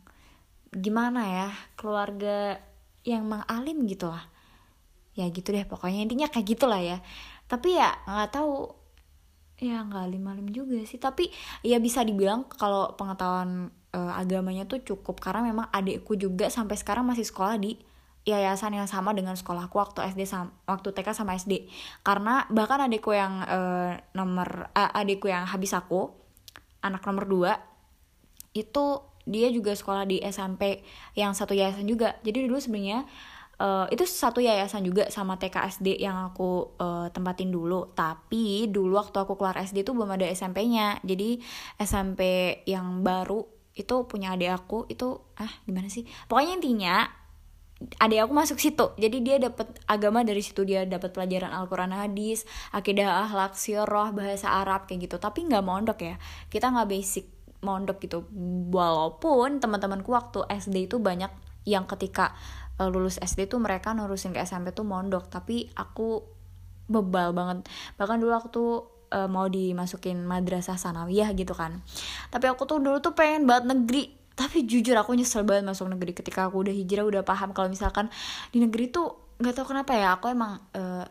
gimana 0.77 1.21
ya 1.25 1.49
keluarga 1.75 2.61
yang 3.03 3.25
mengalim 3.25 3.89
gitu 3.89 4.13
lah 4.13 4.37
ya 5.17 5.33
gitu 5.33 5.49
deh 5.51 5.65
pokoknya 5.65 6.05
intinya 6.05 6.29
kayak 6.29 6.47
gitulah 6.47 6.79
ya. 6.79 7.01
Tapi 7.49 7.81
ya 7.81 7.97
nggak 8.05 8.31
tahu. 8.37 8.71
Ya 9.57 9.81
nggak 9.81 10.13
alim 10.13 10.29
alim 10.29 10.49
juga 10.53 10.85
sih. 10.85 11.01
Tapi 11.01 11.33
ya 11.65 11.81
bisa 11.81 12.05
dibilang 12.05 12.45
kalau 12.45 12.93
pengetahuan 12.95 13.73
uh, 13.97 14.13
agamanya 14.21 14.69
tuh 14.69 14.85
cukup. 14.85 15.19
Karena 15.25 15.41
memang 15.41 15.73
adikku 15.73 16.15
juga 16.21 16.53
sampai 16.53 16.77
sekarang 16.77 17.09
masih 17.09 17.25
sekolah 17.25 17.57
di 17.57 17.81
yayasan 18.27 18.75
yang 18.77 18.91
sama 18.91 19.15
dengan 19.17 19.39
sekolahku 19.39 19.79
waktu 19.79 20.13
SD 20.13 20.27
sama 20.27 20.51
waktu 20.67 20.91
TK 20.91 21.15
sama 21.15 21.39
SD 21.39 21.71
karena 22.03 22.43
bahkan 22.51 22.83
adikku 22.83 23.15
yang 23.15 23.47
uh, 23.47 23.95
nomor 24.19 24.67
uh, 24.75 24.91
adikku 24.99 25.31
yang 25.31 25.47
habis 25.47 25.71
aku 25.71 26.11
anak 26.83 27.07
nomor 27.07 27.23
dua 27.31 27.55
itu 28.51 28.99
dia 29.27 29.51
juga 29.51 29.75
sekolah 29.75 30.07
di 30.07 30.23
SMP 30.23 30.87
yang 31.19 31.35
satu 31.35 31.53
yayasan 31.53 31.85
juga. 31.85 32.15
Jadi 32.23 32.47
dulu 32.47 32.63
sebenarnya 32.63 33.05
uh, 33.59 33.87
itu 33.91 34.07
satu 34.07 34.39
yayasan 34.39 34.87
juga 34.87 35.11
sama 35.11 35.37
TKSD 35.37 35.99
yang 35.99 36.31
aku 36.33 36.79
uh, 36.79 37.11
tempatin 37.11 37.51
dulu. 37.51 37.93
Tapi 37.93 38.71
dulu 38.71 38.97
waktu 38.97 39.19
aku 39.19 39.35
keluar 39.35 39.59
SD 39.59 39.83
itu 39.83 39.93
belum 39.93 40.15
ada 40.15 40.27
SMP-nya 40.31 41.03
jadi 41.03 41.43
SMP 41.83 42.21
yang 42.65 43.03
baru 43.03 43.45
itu 43.77 44.09
punya 44.09 44.33
adik 44.33 44.57
aku 44.57 44.89
itu 44.89 45.21
ah 45.37 45.53
gimana 45.69 45.93
sih? 45.93 46.09
Pokoknya 46.31 46.57
intinya 46.57 46.97
adik 47.77 48.25
aku 48.25 48.33
masuk 48.33 48.57
situ. 48.57 48.97
Jadi 48.97 49.21
dia 49.21 49.37
dapat 49.37 49.69
agama 49.85 50.25
dari 50.25 50.41
situ. 50.41 50.65
Dia 50.65 50.89
dapat 50.89 51.13
pelajaran 51.13 51.53
Al-Quran 51.53 51.93
hadis 51.93 52.49
akidah 52.73 53.29
akhlak 53.29 53.53
sirah 53.53 54.17
bahasa 54.17 54.49
Arab 54.49 54.89
kayak 54.89 55.11
gitu. 55.11 55.17
Tapi 55.21 55.45
nggak 55.45 55.65
mondok 55.65 55.99
ya. 56.01 56.17
Kita 56.49 56.73
nggak 56.73 56.89
basic 56.89 57.36
mondok 57.63 58.03
gitu. 58.03 58.27
Walaupun 58.73 59.63
teman-temanku 59.63 60.11
waktu 60.13 60.45
SD 60.51 60.91
itu 60.91 60.97
banyak 61.01 61.31
yang 61.67 61.85
ketika 61.85 62.37
uh, 62.79 62.89
lulus 62.89 63.19
SD 63.21 63.51
tuh 63.51 63.59
mereka 63.59 63.93
nurusin 63.93 64.35
ke 64.35 64.41
SMP 64.43 64.73
tuh 64.73 64.85
mondok. 64.85 65.29
Tapi 65.29 65.71
aku 65.77 66.23
bebal 66.87 67.35
banget. 67.35 67.67
Bahkan 67.99 68.17
dulu 68.23 68.33
aku 68.33 68.49
tuh 68.49 68.71
uh, 69.13 69.29
mau 69.31 69.47
dimasukin 69.47 70.23
madrasah 70.23 70.79
sanawiyah 70.79 71.35
gitu 71.35 71.55
kan. 71.55 71.83
Tapi 72.31 72.47
aku 72.51 72.67
tuh 72.67 72.79
dulu 72.79 72.99
tuh 73.03 73.15
pengen 73.15 73.47
banget 73.47 73.75
negeri. 73.75 74.05
Tapi 74.37 74.69
jujur 74.69 74.93
aku 75.01 75.17
nyesel 75.17 75.49
banget 75.49 75.65
masuk 75.65 75.89
negeri 75.89 76.13
ketika 76.13 76.45
aku 76.53 76.61
udah 76.69 76.75
hijrah 76.75 77.09
udah 77.09 77.25
paham 77.25 77.57
kalau 77.57 77.73
misalkan 77.73 78.13
di 78.53 78.61
negeri 78.61 78.93
tuh 78.93 79.33
nggak 79.41 79.53
tahu 79.57 79.73
kenapa 79.73 79.93
ya 79.97 80.17
aku 80.17 80.33
emang 80.33 80.61
uh, 80.77 81.05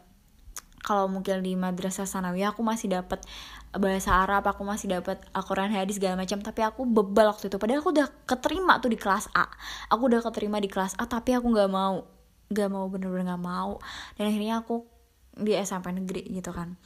kalau 0.85 1.09
mungkin 1.09 1.41
di 1.41 1.57
madrasah 1.57 2.05
sanawiyah 2.05 2.53
aku 2.53 2.61
masih 2.61 2.93
dapat 2.93 3.25
bahasa 3.73 4.21
Arab 4.21 4.45
aku 4.45 4.61
masih 4.61 4.93
dapat 4.93 5.17
Al-Quran 5.33 5.73
hadis 5.73 5.97
segala 5.97 6.21
macam. 6.21 6.37
Tapi 6.45 6.61
aku 6.61 6.85
bebal 6.85 7.33
waktu 7.33 7.49
itu. 7.49 7.57
Padahal 7.57 7.81
aku 7.81 7.89
udah 7.89 8.07
keterima 8.29 8.77
tuh 8.77 8.93
di 8.93 8.99
kelas 9.01 9.33
A. 9.33 9.49
Aku 9.89 10.05
udah 10.05 10.21
keterima 10.21 10.61
di 10.61 10.69
kelas 10.69 10.93
A 11.01 11.09
tapi 11.09 11.33
aku 11.33 11.49
nggak 11.49 11.69
mau 11.73 12.05
nggak 12.45 12.69
mau 12.69 12.85
bener-bener 12.85 13.33
nggak 13.33 13.41
mau. 13.41 13.81
Dan 14.13 14.29
akhirnya 14.29 14.61
aku 14.61 14.85
di 15.33 15.57
SMP 15.57 15.89
negeri 15.89 16.21
gitu 16.29 16.53
kan. 16.53 16.77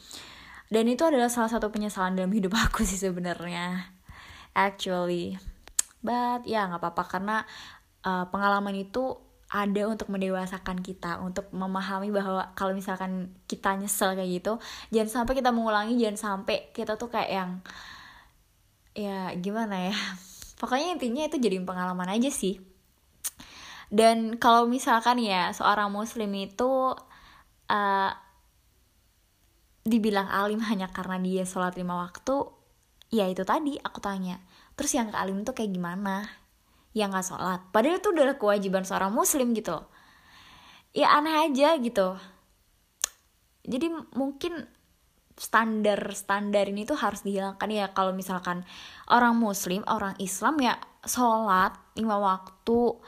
Dan 0.72 0.88
itu 0.88 1.04
adalah 1.04 1.28
salah 1.28 1.52
satu 1.52 1.68
penyesalan 1.68 2.16
dalam 2.16 2.32
hidup 2.32 2.56
aku 2.72 2.88
sih 2.88 2.96
sebenarnya. 2.96 3.92
Actually. 4.56 5.36
But 6.00 6.48
ya 6.48 6.72
nggak 6.72 6.80
apa-apa. 6.80 7.04
Karena 7.04 7.38
uh, 8.08 8.32
pengalaman 8.32 8.80
itu 8.80 9.29
ada 9.50 9.82
untuk 9.90 10.14
mendewasakan 10.14 10.86
kita 10.86 11.18
untuk 11.26 11.50
memahami 11.50 12.14
bahwa 12.14 12.54
kalau 12.54 12.78
misalkan 12.78 13.34
kita 13.50 13.74
nyesel 13.74 14.14
kayak 14.14 14.30
gitu 14.42 14.54
jangan 14.94 15.26
sampai 15.26 15.34
kita 15.42 15.50
mengulangi 15.50 15.98
jangan 15.98 16.18
sampai 16.46 16.70
kita 16.70 17.02
tuh 17.02 17.10
kayak 17.10 17.32
yang 17.34 17.52
ya 18.94 19.34
gimana 19.42 19.90
ya 19.90 19.96
pokoknya 20.60 20.94
intinya 21.00 21.24
itu 21.26 21.40
jadi 21.40 21.58
pengalaman 21.64 22.12
aja 22.12 22.30
sih. 22.30 22.60
Dan 23.90 24.38
kalau 24.38 24.70
misalkan 24.70 25.18
ya 25.18 25.50
seorang 25.50 25.90
muslim 25.90 26.30
itu 26.38 26.94
uh, 27.74 28.12
dibilang 29.82 30.30
alim 30.30 30.62
hanya 30.62 30.94
karena 30.94 31.18
dia 31.18 31.42
sholat 31.42 31.74
lima 31.74 31.98
waktu 31.98 32.46
ya 33.10 33.26
itu 33.26 33.42
tadi 33.42 33.82
aku 33.82 33.98
tanya 33.98 34.38
terus 34.78 34.94
yang 34.94 35.10
ke 35.10 35.18
alim 35.18 35.42
tuh 35.42 35.58
kayak 35.58 35.74
gimana 35.74 36.30
yang 36.98 37.14
nggak 37.14 37.26
sholat. 37.26 37.62
Padahal 37.70 38.02
itu 38.02 38.10
udah 38.10 38.36
kewajiban 38.38 38.84
seorang 38.86 39.14
muslim 39.14 39.54
gitu. 39.54 39.78
Ya 40.96 41.14
aneh 41.14 41.50
aja 41.50 41.78
gitu. 41.78 42.18
Jadi 43.70 43.94
mungkin 44.18 44.66
standar 45.40 46.12
standar 46.12 46.68
ini 46.68 46.84
tuh 46.84 46.98
harus 46.98 47.22
dihilangkan. 47.22 47.70
Ya 47.70 47.94
kalau 47.94 48.12
misalkan 48.12 48.66
orang 49.08 49.38
muslim 49.38 49.86
orang 49.86 50.18
islam 50.18 50.58
ya 50.60 50.76
sholat 51.06 51.78
lima 51.96 52.18
waktu 52.20 53.00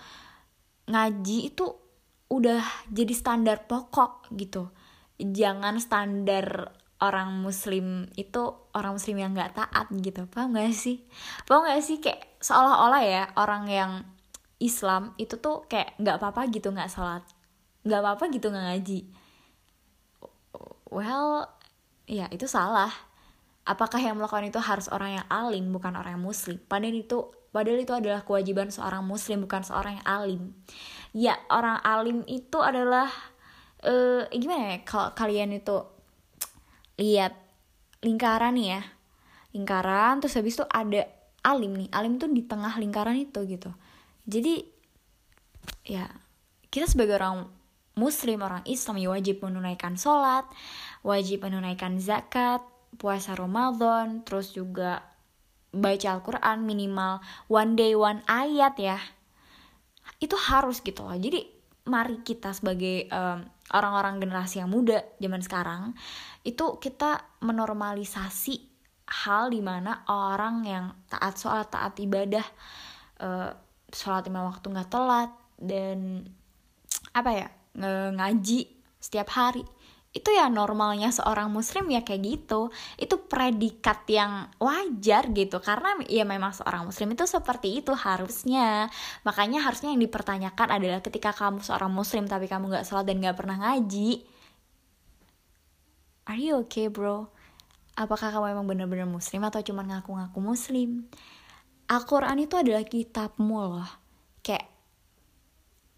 ngaji 0.88 1.38
itu 1.52 1.66
udah 2.32 2.64
jadi 2.88 3.14
standar 3.18 3.68
pokok 3.68 4.32
gitu. 4.38 4.72
Jangan 5.20 5.78
standar 5.82 6.72
orang 7.02 7.42
muslim 7.42 8.08
itu 8.14 8.54
orang 8.78 8.96
muslim 8.96 9.18
yang 9.20 9.36
nggak 9.36 9.58
taat 9.58 9.90
gitu. 10.00 10.30
Paham 10.30 10.56
gak 10.56 10.72
sih? 10.72 11.04
Paham 11.50 11.68
gak 11.68 11.82
sih? 11.84 11.98
Kayak 11.98 12.31
seolah-olah 12.42 13.04
ya 13.06 13.24
orang 13.38 13.64
yang 13.70 13.92
Islam 14.58 15.14
itu 15.22 15.38
tuh 15.38 15.66
kayak 15.70 15.98
nggak 16.02 16.18
apa-apa 16.22 16.50
gitu 16.50 16.74
nggak 16.74 16.90
sholat 16.90 17.24
nggak 17.82 18.00
apa-apa 18.02 18.24
gitu 18.30 18.48
nggak 18.54 18.66
ngaji. 18.70 19.00
Well 20.92 21.50
ya 22.06 22.30
itu 22.30 22.46
salah. 22.46 22.92
Apakah 23.62 24.02
yang 24.02 24.18
melakukan 24.18 24.50
itu 24.50 24.58
harus 24.58 24.90
orang 24.90 25.22
yang 25.22 25.28
alim 25.30 25.70
bukan 25.70 25.94
orang 25.94 26.18
yang 26.18 26.26
muslim? 26.26 26.58
Padahal 26.66 26.98
itu 26.98 27.30
padahal 27.54 27.80
itu 27.82 27.94
adalah 27.94 28.22
kewajiban 28.26 28.74
seorang 28.74 29.06
muslim 29.06 29.46
bukan 29.46 29.62
seorang 29.66 30.02
yang 30.02 30.08
alim. 30.08 30.42
Ya 31.14 31.38
orang 31.50 31.82
alim 31.82 32.26
itu 32.26 32.58
adalah 32.62 33.10
uh, 33.86 34.26
gimana 34.34 34.78
ya 34.78 34.80
kalau 34.86 35.14
kalian 35.14 35.58
itu 35.58 35.78
lihat 37.02 37.34
lingkaran 38.06 38.58
ya. 38.58 38.82
Lingkaran 39.54 40.22
terus 40.22 40.38
habis 40.38 40.58
itu 40.58 40.66
ada 40.70 41.06
alim 41.42 41.74
nih 41.78 41.90
alim 41.94 42.22
tuh 42.22 42.30
di 42.30 42.46
tengah 42.46 42.78
lingkaran 42.78 43.18
itu 43.18 43.42
gitu. 43.50 43.74
Jadi 44.26 44.62
ya 45.86 46.06
kita 46.70 46.88
sebagai 46.88 47.18
orang 47.18 47.50
muslim 47.98 48.42
orang 48.42 48.64
Islam 48.70 48.98
ya 49.02 49.12
wajib 49.12 49.44
menunaikan 49.44 50.00
sholat 50.00 50.48
wajib 51.04 51.44
menunaikan 51.44 52.00
zakat 52.00 52.64
puasa 52.96 53.36
Ramadan 53.36 54.24
terus 54.24 54.56
juga 54.56 55.04
baca 55.72 56.08
Al-Quran 56.20 56.64
minimal 56.64 57.24
one 57.48 57.74
day 57.76 57.94
one 57.96 58.24
ayat 58.28 58.76
ya. 58.80 59.00
Itu 60.22 60.38
harus 60.38 60.80
gitu 60.84 61.04
loh. 61.04 61.18
Jadi 61.18 61.42
mari 61.90 62.22
kita 62.22 62.54
sebagai 62.54 63.10
um, 63.10 63.42
orang-orang 63.74 64.22
generasi 64.22 64.62
yang 64.62 64.70
muda 64.70 65.02
zaman 65.18 65.42
sekarang 65.42 65.82
itu 66.46 66.78
kita 66.78 67.26
menormalisasi 67.42 68.71
hal 69.12 69.52
di 69.52 69.60
mana 69.60 70.08
orang 70.08 70.64
yang 70.64 70.86
taat 71.12 71.36
sholat 71.36 71.68
taat 71.68 72.00
ibadah 72.00 72.46
uh, 73.20 73.52
sholat 73.92 74.32
lima 74.32 74.48
waktu 74.48 74.72
nggak 74.72 74.88
telat 74.88 75.32
dan 75.60 76.24
apa 77.12 77.30
ya 77.36 77.48
ngaji 78.16 78.72
setiap 79.04 79.28
hari. 79.36 79.68
Itu 80.12 80.28
ya 80.28 80.52
normalnya 80.52 81.08
seorang 81.08 81.48
muslim 81.48 81.88
ya 81.88 82.04
kayak 82.04 82.20
gitu. 82.24 82.68
Itu 83.00 83.28
predikat 83.32 84.04
yang 84.12 84.52
wajar 84.60 85.32
gitu 85.32 85.64
karena 85.64 85.96
ya 86.12 86.28
memang 86.28 86.52
seorang 86.52 86.84
muslim 86.84 87.16
itu 87.16 87.24
seperti 87.24 87.80
itu 87.80 87.96
harusnya. 87.96 88.92
Makanya 89.24 89.64
harusnya 89.64 89.96
yang 89.96 90.04
dipertanyakan 90.04 90.68
adalah 90.80 91.00
ketika 91.00 91.32
kamu 91.32 91.64
seorang 91.64 91.92
muslim 91.92 92.28
tapi 92.28 92.52
kamu 92.52 92.72
nggak 92.76 92.88
sholat 92.88 93.08
dan 93.08 93.24
nggak 93.24 93.40
pernah 93.40 93.56
ngaji 93.60 94.24
are 96.32 96.40
you 96.40 96.56
okay 96.64 96.88
bro 96.88 97.28
apakah 97.96 98.32
kamu 98.32 98.56
emang 98.56 98.68
bener-bener 98.68 99.08
muslim 99.08 99.44
atau 99.48 99.62
cuma 99.64 99.84
ngaku-ngaku 99.84 100.40
muslim? 100.40 101.10
Al-Quran 101.92 102.38
itu 102.40 102.56
adalah 102.56 102.88
kitabmu 102.88 103.58
loh 103.60 103.90
kayak 104.40 104.64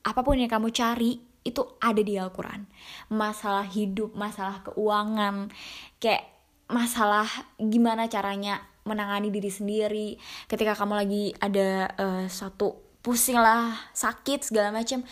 apa 0.03 0.19
pun 0.25 0.35
yang 0.35 0.51
kamu 0.51 0.73
cari 0.73 1.21
itu 1.43 1.61
ada 1.79 2.01
di 2.01 2.17
Al-Quran. 2.17 2.65
Masalah 3.13 3.67
hidup 3.67 4.15
masalah 4.15 4.63
keuangan 4.65 5.51
kayak 5.99 6.33
masalah 6.71 7.27
gimana 7.59 8.09
caranya 8.09 8.63
menangani 8.87 9.29
diri 9.29 9.51
sendiri. 9.51 10.09
Ketika 10.47 10.73
kamu 10.73 10.93
lagi 10.97 11.23
ada 11.37 11.91
uh, 11.99 12.25
suatu 12.27 12.79
pusing 13.03 13.35
lah 13.35 13.75
sakit 13.91 14.47
segala 14.47 14.71
macam 14.71 15.03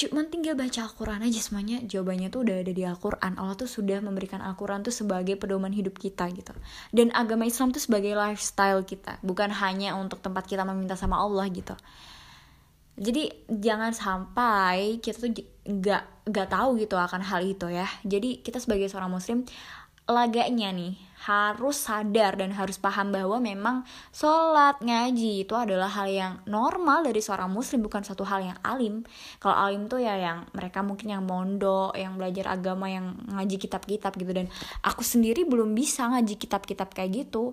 cuman 0.00 0.32
tinggal 0.32 0.56
baca 0.56 0.88
Al-Quran 0.88 1.20
aja 1.20 1.40
semuanya. 1.44 1.84
Jawabannya 1.84 2.32
tuh 2.32 2.48
udah 2.48 2.56
ada 2.64 2.72
di 2.72 2.82
Al-Quran. 2.88 3.36
Allah 3.36 3.52
tuh 3.52 3.68
sudah 3.68 4.00
memberikan 4.00 4.40
Al-Quran 4.40 4.80
tuh 4.80 4.94
sebagai 4.94 5.36
pedoman 5.36 5.68
hidup 5.76 6.00
kita 6.00 6.24
gitu. 6.32 6.56
Dan 6.88 7.12
agama 7.12 7.44
Islam 7.44 7.76
tuh 7.76 7.84
sebagai 7.84 8.16
lifestyle 8.16 8.80
kita. 8.88 9.20
Bukan 9.20 9.52
hanya 9.52 9.92
untuk 10.00 10.24
tempat 10.24 10.48
kita 10.48 10.64
meminta 10.64 10.96
sama 10.96 11.20
Allah 11.20 11.44
gitu. 11.52 11.76
Jadi 12.96 13.28
jangan 13.52 13.92
sampai 13.92 15.00
kita 15.04 15.20
tuh 15.20 15.30
nggak 15.68 16.02
nggak 16.32 16.48
tahu 16.48 16.80
gitu 16.80 16.96
akan 16.96 17.20
hal 17.20 17.44
itu 17.44 17.68
ya. 17.68 17.88
Jadi 18.00 18.40
kita 18.40 18.56
sebagai 18.56 18.88
seorang 18.88 19.12
muslim 19.12 19.44
laganya 20.08 20.72
nih 20.72 21.10
harus 21.20 21.84
sadar 21.84 22.40
dan 22.40 22.56
harus 22.56 22.80
paham 22.80 23.12
bahwa 23.12 23.36
memang 23.44 23.84
sholat 24.08 24.80
ngaji 24.80 25.44
itu 25.44 25.52
adalah 25.52 25.92
hal 25.92 26.08
yang 26.08 26.32
normal 26.48 27.04
dari 27.04 27.20
seorang 27.20 27.52
muslim 27.52 27.84
bukan 27.84 28.00
satu 28.00 28.24
hal 28.24 28.40
yang 28.40 28.58
alim. 28.64 29.04
Kalau 29.36 29.52
alim 29.52 29.84
tuh 29.84 30.00
ya 30.00 30.16
yang 30.16 30.48
mereka 30.56 30.80
mungkin 30.80 31.12
yang 31.12 31.28
mondok 31.28 31.92
yang 31.92 32.16
belajar 32.16 32.56
agama 32.56 32.88
yang 32.88 33.20
ngaji 33.28 33.60
kitab-kitab 33.60 34.16
gitu. 34.16 34.32
Dan 34.32 34.48
aku 34.80 35.04
sendiri 35.04 35.44
belum 35.44 35.76
bisa 35.76 36.08
ngaji 36.08 36.40
kitab-kitab 36.40 36.88
kayak 36.96 37.28
gitu. 37.28 37.52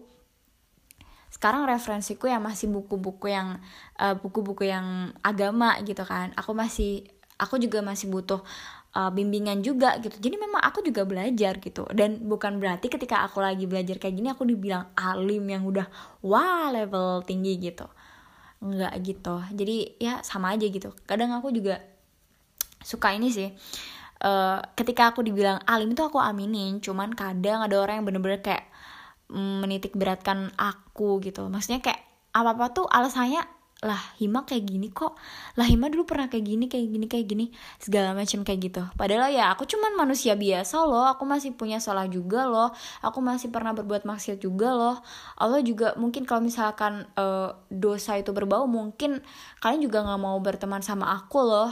Sekarang 1.27 1.67
referensiku 1.67 2.31
ya 2.31 2.39
masih 2.39 2.71
buku-buku 2.71 3.27
yang 3.27 3.59
uh, 3.99 4.15
buku-buku 4.15 4.63
yang 4.63 5.11
agama 5.19 5.75
gitu 5.83 6.07
kan. 6.07 6.31
Aku 6.39 6.55
masih 6.55 7.03
aku 7.35 7.61
juga 7.61 7.83
masih 7.85 8.09
butuh 8.09 8.41
uh, 8.95 9.11
bimbingan 9.11 9.59
juga 9.65 9.97
gitu. 9.99 10.15
Jadi 10.15 10.35
memang 10.39 10.61
aku 10.63 10.85
juga 10.85 11.03
belajar 11.03 11.59
gitu. 11.59 11.83
Dan 11.91 12.23
bukan 12.23 12.61
berarti 12.61 12.87
ketika 12.87 13.25
aku 13.27 13.43
lagi 13.43 13.67
belajar 13.67 13.99
kayak 13.99 14.15
gini 14.15 14.29
aku 14.31 14.47
dibilang 14.47 14.93
alim 14.95 15.43
yang 15.49 15.67
udah 15.67 15.89
wah 16.23 16.71
level 16.71 17.25
tinggi 17.27 17.59
gitu. 17.59 17.89
Nggak 18.63 18.93
gitu. 19.03 19.35
Jadi 19.51 19.99
ya 19.99 20.23
sama 20.23 20.55
aja 20.55 20.65
gitu. 20.69 20.93
Kadang 21.09 21.35
aku 21.35 21.51
juga 21.51 21.83
suka 22.85 23.11
ini 23.11 23.33
sih 23.33 23.49
uh, 24.21 24.61
ketika 24.77 25.11
aku 25.11 25.25
dibilang 25.25 25.59
alim 25.67 25.91
itu 25.91 26.05
aku 26.05 26.21
aminin. 26.21 26.79
Cuman 26.79 27.11
kadang 27.17 27.65
ada 27.65 27.75
orang 27.81 28.01
yang 28.01 28.05
bener-bener 28.07 28.39
kayak 28.39 28.69
menitik 29.27 29.91
beratkan 29.91 30.55
aku 30.55 31.19
gitu. 31.19 31.51
Maksudnya 31.51 31.83
kayak 31.83 31.99
apa 32.31 32.53
apa 32.53 32.65
tuh 32.71 32.85
alasannya 32.87 33.56
lah 33.85 34.01
Hima 34.17 34.41
kayak 34.41 34.65
gini 34.65 34.89
kok. 34.89 35.13
Lah 35.53 35.69
Hima 35.69 35.93
dulu 35.93 36.09
pernah 36.09 36.25
kayak 36.25 36.45
gini 36.49 36.65
kayak 36.65 36.87
gini 36.89 37.05
kayak 37.05 37.25
gini 37.29 37.45
segala 37.77 38.17
macam 38.17 38.41
kayak 38.41 38.59
gitu. 38.65 38.81
Padahal 38.97 39.29
ya 39.29 39.53
aku 39.53 39.69
cuman 39.69 39.93
manusia 39.93 40.33
biasa 40.33 40.81
loh. 40.81 41.05
Aku 41.13 41.29
masih 41.29 41.53
punya 41.53 41.77
salah 41.77 42.09
juga 42.09 42.49
loh. 42.49 42.73
Aku 43.05 43.21
masih 43.21 43.53
pernah 43.53 43.77
berbuat 43.77 44.01
maksiat 44.09 44.41
juga 44.41 44.73
loh. 44.73 44.97
Allah 45.37 45.61
juga 45.61 45.93
mungkin 45.93 46.25
kalau 46.25 46.41
misalkan 46.41 47.05
uh, 47.21 47.53
dosa 47.69 48.17
itu 48.17 48.33
berbau 48.33 48.65
mungkin 48.65 49.21
kalian 49.61 49.85
juga 49.85 50.01
nggak 50.01 50.21
mau 50.25 50.37
berteman 50.41 50.81
sama 50.81 51.13
aku 51.13 51.45
loh. 51.45 51.69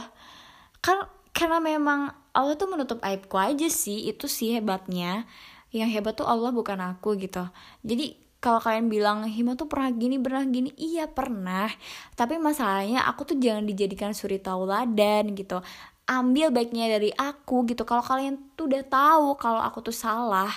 Kan 0.78 1.10
karena 1.34 1.58
memang 1.58 2.14
Allah 2.30 2.54
tuh 2.54 2.70
menutup 2.70 3.02
aibku 3.02 3.34
aja 3.34 3.66
sih. 3.66 4.06
Itu 4.06 4.30
sih 4.30 4.54
hebatnya. 4.54 5.26
Yang 5.74 5.98
hebat 5.98 6.14
tuh 6.14 6.30
Allah 6.30 6.54
bukan 6.54 6.78
aku 6.78 7.18
gitu. 7.18 7.50
Jadi 7.82 8.25
kalau 8.36 8.60
kalian 8.60 8.86
bilang 8.92 9.24
Hima 9.26 9.56
tuh 9.56 9.66
pernah 9.66 9.90
gini 9.90 10.20
pernah 10.20 10.44
gini. 10.46 10.70
Iya 10.76 11.08
pernah. 11.10 11.66
Tapi 12.14 12.36
masalahnya 12.36 13.02
aku 13.08 13.34
tuh 13.34 13.36
jangan 13.40 13.64
dijadikan 13.64 14.12
suri 14.12 14.38
tauladan 14.38 15.32
gitu. 15.32 15.64
Ambil 16.06 16.54
baiknya 16.54 16.86
dari 16.86 17.10
aku 17.10 17.66
gitu. 17.66 17.82
Kalau 17.82 18.04
kalian 18.04 18.54
tuh 18.54 18.70
udah 18.70 18.84
tahu 18.86 19.34
kalau 19.40 19.58
aku 19.58 19.90
tuh 19.90 19.96
salah 19.96 20.52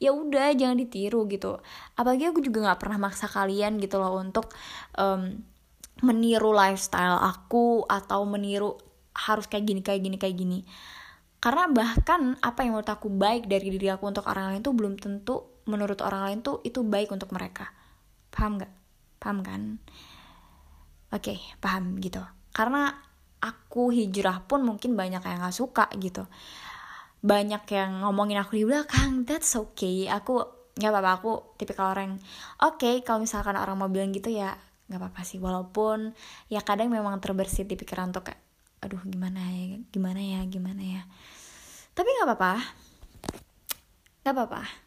ya 0.00 0.10
udah 0.14 0.54
jangan 0.56 0.78
ditiru 0.78 1.26
gitu. 1.28 1.58
Apalagi 1.98 2.30
aku 2.30 2.40
juga 2.40 2.70
nggak 2.70 2.80
pernah 2.80 2.98
maksa 3.10 3.26
kalian 3.28 3.76
gitu 3.82 4.00
loh 4.00 4.18
untuk 4.18 4.48
um, 4.96 5.38
meniru 6.02 6.50
lifestyle 6.50 7.20
aku 7.20 7.86
atau 7.86 8.26
meniru 8.26 8.74
harus 9.14 9.46
kayak 9.46 9.64
gini 9.68 9.80
kayak 9.84 10.00
gini 10.02 10.16
kayak 10.18 10.36
gini. 10.38 10.58
Karena 11.38 11.68
bahkan 11.68 12.40
apa 12.40 12.64
yang 12.64 12.78
menurut 12.78 12.88
aku 12.88 13.12
baik 13.12 13.46
dari 13.46 13.68
diri 13.68 13.92
aku 13.92 14.08
untuk 14.08 14.24
orang 14.26 14.56
lain 14.56 14.64
tuh 14.64 14.72
belum 14.72 14.96
tentu 14.96 15.53
menurut 15.64 16.00
orang 16.04 16.28
lain 16.30 16.38
tuh 16.44 16.60
itu 16.64 16.84
baik 16.84 17.12
untuk 17.12 17.32
mereka. 17.32 17.72
Paham 18.28 18.60
nggak? 18.60 18.72
Paham 19.20 19.38
kan? 19.40 19.62
Oke 21.14 21.36
okay, 21.36 21.38
paham 21.62 21.96
gitu. 22.02 22.20
Karena 22.52 22.92
aku 23.40 23.92
hijrah 23.94 24.44
pun 24.44 24.64
mungkin 24.64 24.96
banyak 24.96 25.22
yang 25.24 25.40
nggak 25.40 25.56
suka 25.56 25.88
gitu. 25.96 26.28
Banyak 27.24 27.64
yang 27.72 28.04
ngomongin 28.04 28.40
aku 28.40 28.60
di 28.60 28.64
belakang 28.68 29.24
that's 29.28 29.56
okay. 29.56 30.10
Aku 30.10 30.44
nggak 30.74 30.90
apa-apa 30.90 31.10
aku 31.22 31.32
tipikal 31.54 31.94
orang 31.94 32.18
oke 32.58 32.82
okay, 32.82 33.06
kalau 33.06 33.22
misalkan 33.22 33.54
orang 33.54 33.78
mau 33.78 33.86
bilang 33.86 34.10
gitu 34.10 34.28
ya 34.28 34.52
nggak 34.90 35.00
apa-apa 35.00 35.22
sih. 35.24 35.40
Walaupun 35.40 36.12
ya 36.52 36.60
kadang 36.60 36.92
memang 36.92 37.16
terbersit 37.22 37.70
di 37.70 37.78
pikiran 37.78 38.12
untuk 38.12 38.28
kayak 38.28 38.42
aduh 38.84 39.00
gimana 39.08 39.40
ya 39.40 39.80
gimana 39.88 40.20
ya 40.20 40.40
gimana 40.44 40.82
ya. 40.82 41.02
Tapi 41.96 42.08
nggak 42.10 42.28
apa-apa. 42.28 42.54
Nggak 44.24 44.34
apa-apa 44.34 44.83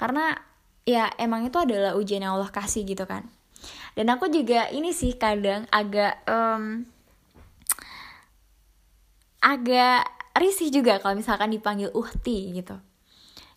karena 0.00 0.32
ya 0.88 1.12
emang 1.20 1.44
itu 1.44 1.60
adalah 1.60 1.92
ujian 1.92 2.24
yang 2.24 2.40
Allah 2.40 2.48
kasih 2.48 2.88
gitu 2.88 3.04
kan. 3.04 3.28
Dan 3.92 4.08
aku 4.08 4.32
juga 4.32 4.72
ini 4.72 4.96
sih 4.96 5.12
kadang 5.20 5.68
agak 5.68 6.24
um, 6.24 6.88
agak 9.44 10.08
risih 10.40 10.72
juga 10.72 10.96
kalau 11.04 11.20
misalkan 11.20 11.52
dipanggil 11.52 11.92
uhti 11.92 12.56
gitu. 12.56 12.80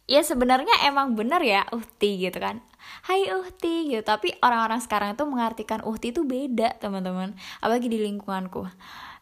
Ya 0.03 0.19
sebenarnya 0.19 0.83
emang 0.83 1.15
bener 1.15 1.39
ya 1.39 1.63
uhti 1.71 2.19
gitu 2.19 2.43
kan. 2.43 2.59
Hai 3.07 3.31
uhti 3.31 3.95
gitu. 3.95 4.03
Tapi 4.03 4.35
orang-orang 4.43 4.83
sekarang 4.83 5.15
itu 5.15 5.23
mengartikan 5.23 5.79
uhti 5.79 6.12
itu 6.12 6.27
beda 6.27 6.75
teman-teman. 6.83 7.39
Apalagi 7.63 7.88
di 7.88 8.03
lingkunganku. 8.03 8.67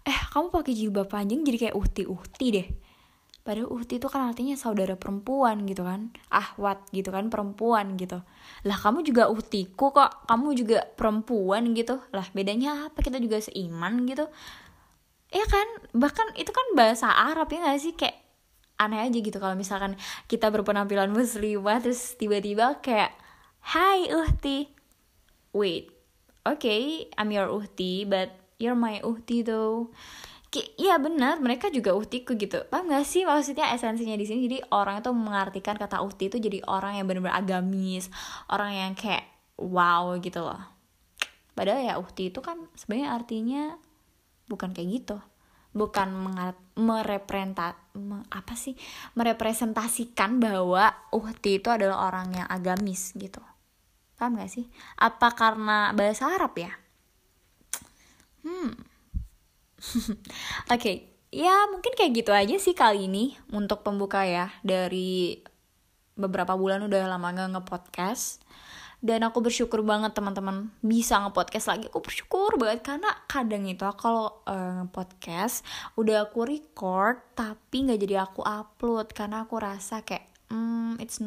Eh 0.09 0.19
kamu 0.33 0.49
pakai 0.49 0.73
jilbab 0.73 1.05
panjang 1.05 1.45
jadi 1.45 1.69
kayak 1.69 1.75
uhti 1.77 2.09
uhti 2.09 2.47
deh 2.49 2.67
padahal 3.41 3.73
uhti 3.73 3.97
itu 3.97 4.05
kan 4.05 4.29
artinya 4.29 4.53
saudara 4.53 4.93
perempuan 4.93 5.65
gitu 5.65 5.81
kan 5.81 6.13
ahwat 6.29 6.85
gitu 6.93 7.09
kan 7.09 7.27
perempuan 7.33 7.97
gitu. 7.97 8.21
Lah 8.67 8.77
kamu 8.77 9.01
juga 9.01 9.27
uhtiku 9.33 9.89
kok 9.93 10.29
kamu 10.29 10.47
juga 10.53 10.85
perempuan 10.93 11.73
gitu. 11.73 11.97
Lah 12.13 12.25
bedanya 12.31 12.89
apa? 12.89 13.01
Kita 13.01 13.17
juga 13.17 13.41
seiman 13.41 14.05
gitu. 14.05 14.29
Ya 15.33 15.45
kan? 15.47 15.67
Bahkan 15.95 16.37
itu 16.37 16.51
kan 16.53 16.67
bahasa 16.77 17.09
Arab 17.09 17.49
ya 17.49 17.65
gak 17.65 17.81
sih? 17.81 17.93
Kayak 17.97 18.21
aneh 18.81 19.05
aja 19.05 19.17
gitu 19.21 19.37
kalau 19.37 19.53
misalkan 19.53 19.93
kita 20.25 20.49
berpenampilan 20.49 21.13
muslimah 21.13 21.81
terus 21.85 22.17
tiba-tiba 22.17 22.81
kayak 22.81 23.13
Hai 23.61 24.09
Uhti. 24.09 24.73
Wait 25.53 26.01
okay, 26.45 27.09
I'm 27.17 27.29
your 27.29 27.49
Uhti 27.49 28.09
but 28.09 28.33
you're 28.57 28.77
my 28.77 29.01
Uhti 29.05 29.45
though 29.45 29.93
Iya 30.51 30.99
benar, 30.99 31.39
mereka 31.39 31.71
juga 31.71 31.95
uhtiku 31.95 32.35
gitu. 32.35 32.67
Paham 32.67 32.91
gak 32.91 33.07
sih 33.07 33.23
maksudnya 33.23 33.71
esensinya 33.71 34.19
di 34.19 34.27
sini? 34.27 34.51
Jadi 34.51 34.57
orang 34.75 34.99
itu 34.99 35.11
mengartikan 35.15 35.79
kata 35.79 36.03
uhti 36.03 36.27
itu 36.27 36.43
jadi 36.43 36.59
orang 36.67 36.99
yang 36.99 37.07
benar-benar 37.07 37.39
agamis, 37.39 38.11
orang 38.51 38.75
yang 38.75 38.91
kayak 38.91 39.23
wow 39.55 40.11
gitu 40.19 40.43
loh. 40.43 40.59
Padahal 41.55 41.79
ya 41.87 41.95
uhti 41.95 42.35
itu 42.35 42.43
kan 42.43 42.67
sebenarnya 42.75 43.09
artinya 43.15 43.63
bukan 44.51 44.75
kayak 44.75 44.89
gitu 44.91 45.17
bukan 45.71 46.11
merepresenta 46.75 47.79
me, 47.95 48.27
apa 48.27 48.59
sih 48.59 48.75
merepresentasikan 49.15 50.43
bahwa 50.43 50.91
uhti 51.15 51.63
itu 51.63 51.71
adalah 51.71 52.11
orang 52.11 52.43
yang 52.43 52.47
agamis 52.51 53.15
gitu 53.15 53.39
paham 54.19 54.35
gak 54.35 54.51
sih 54.51 54.67
apa 54.99 55.31
karena 55.31 55.95
bahasa 55.95 56.27
Arab 56.27 56.51
ya 56.59 56.75
hmm 58.43 58.90
oke 59.81 60.77
okay. 60.77 60.95
ya 61.33 61.67
mungkin 61.73 61.93
kayak 61.97 62.13
gitu 62.13 62.31
aja 62.31 62.55
sih 62.61 62.77
kali 62.77 63.09
ini 63.09 63.33
untuk 63.51 63.81
pembuka 63.81 64.23
ya 64.23 64.53
dari 64.61 65.41
beberapa 66.13 66.53
bulan 66.53 66.85
udah 66.85 67.09
lama 67.09 67.33
gak 67.33 67.49
nge-podcast 67.57 68.43
dan 69.01 69.25
aku 69.25 69.41
bersyukur 69.41 69.81
banget 69.81 70.13
teman-teman 70.13 70.69
bisa 70.85 71.17
nge-podcast 71.25 71.73
lagi 71.73 71.85
aku 71.89 72.05
bersyukur 72.05 72.53
banget 72.61 72.85
karena 72.85 73.09
kadang 73.25 73.65
itu 73.65 73.81
kalau 73.97 74.45
uh, 74.45 74.85
nge-podcast 74.85 75.65
udah 75.97 76.29
aku 76.29 76.45
record 76.45 77.17
tapi 77.33 77.89
nggak 77.89 77.99
jadi 78.05 78.15
aku 78.21 78.45
upload 78.45 79.09
karena 79.17 79.49
aku 79.49 79.57
rasa 79.57 80.05
kayak 80.05 80.29
hmm, 80.53 81.01
it's 81.01 81.17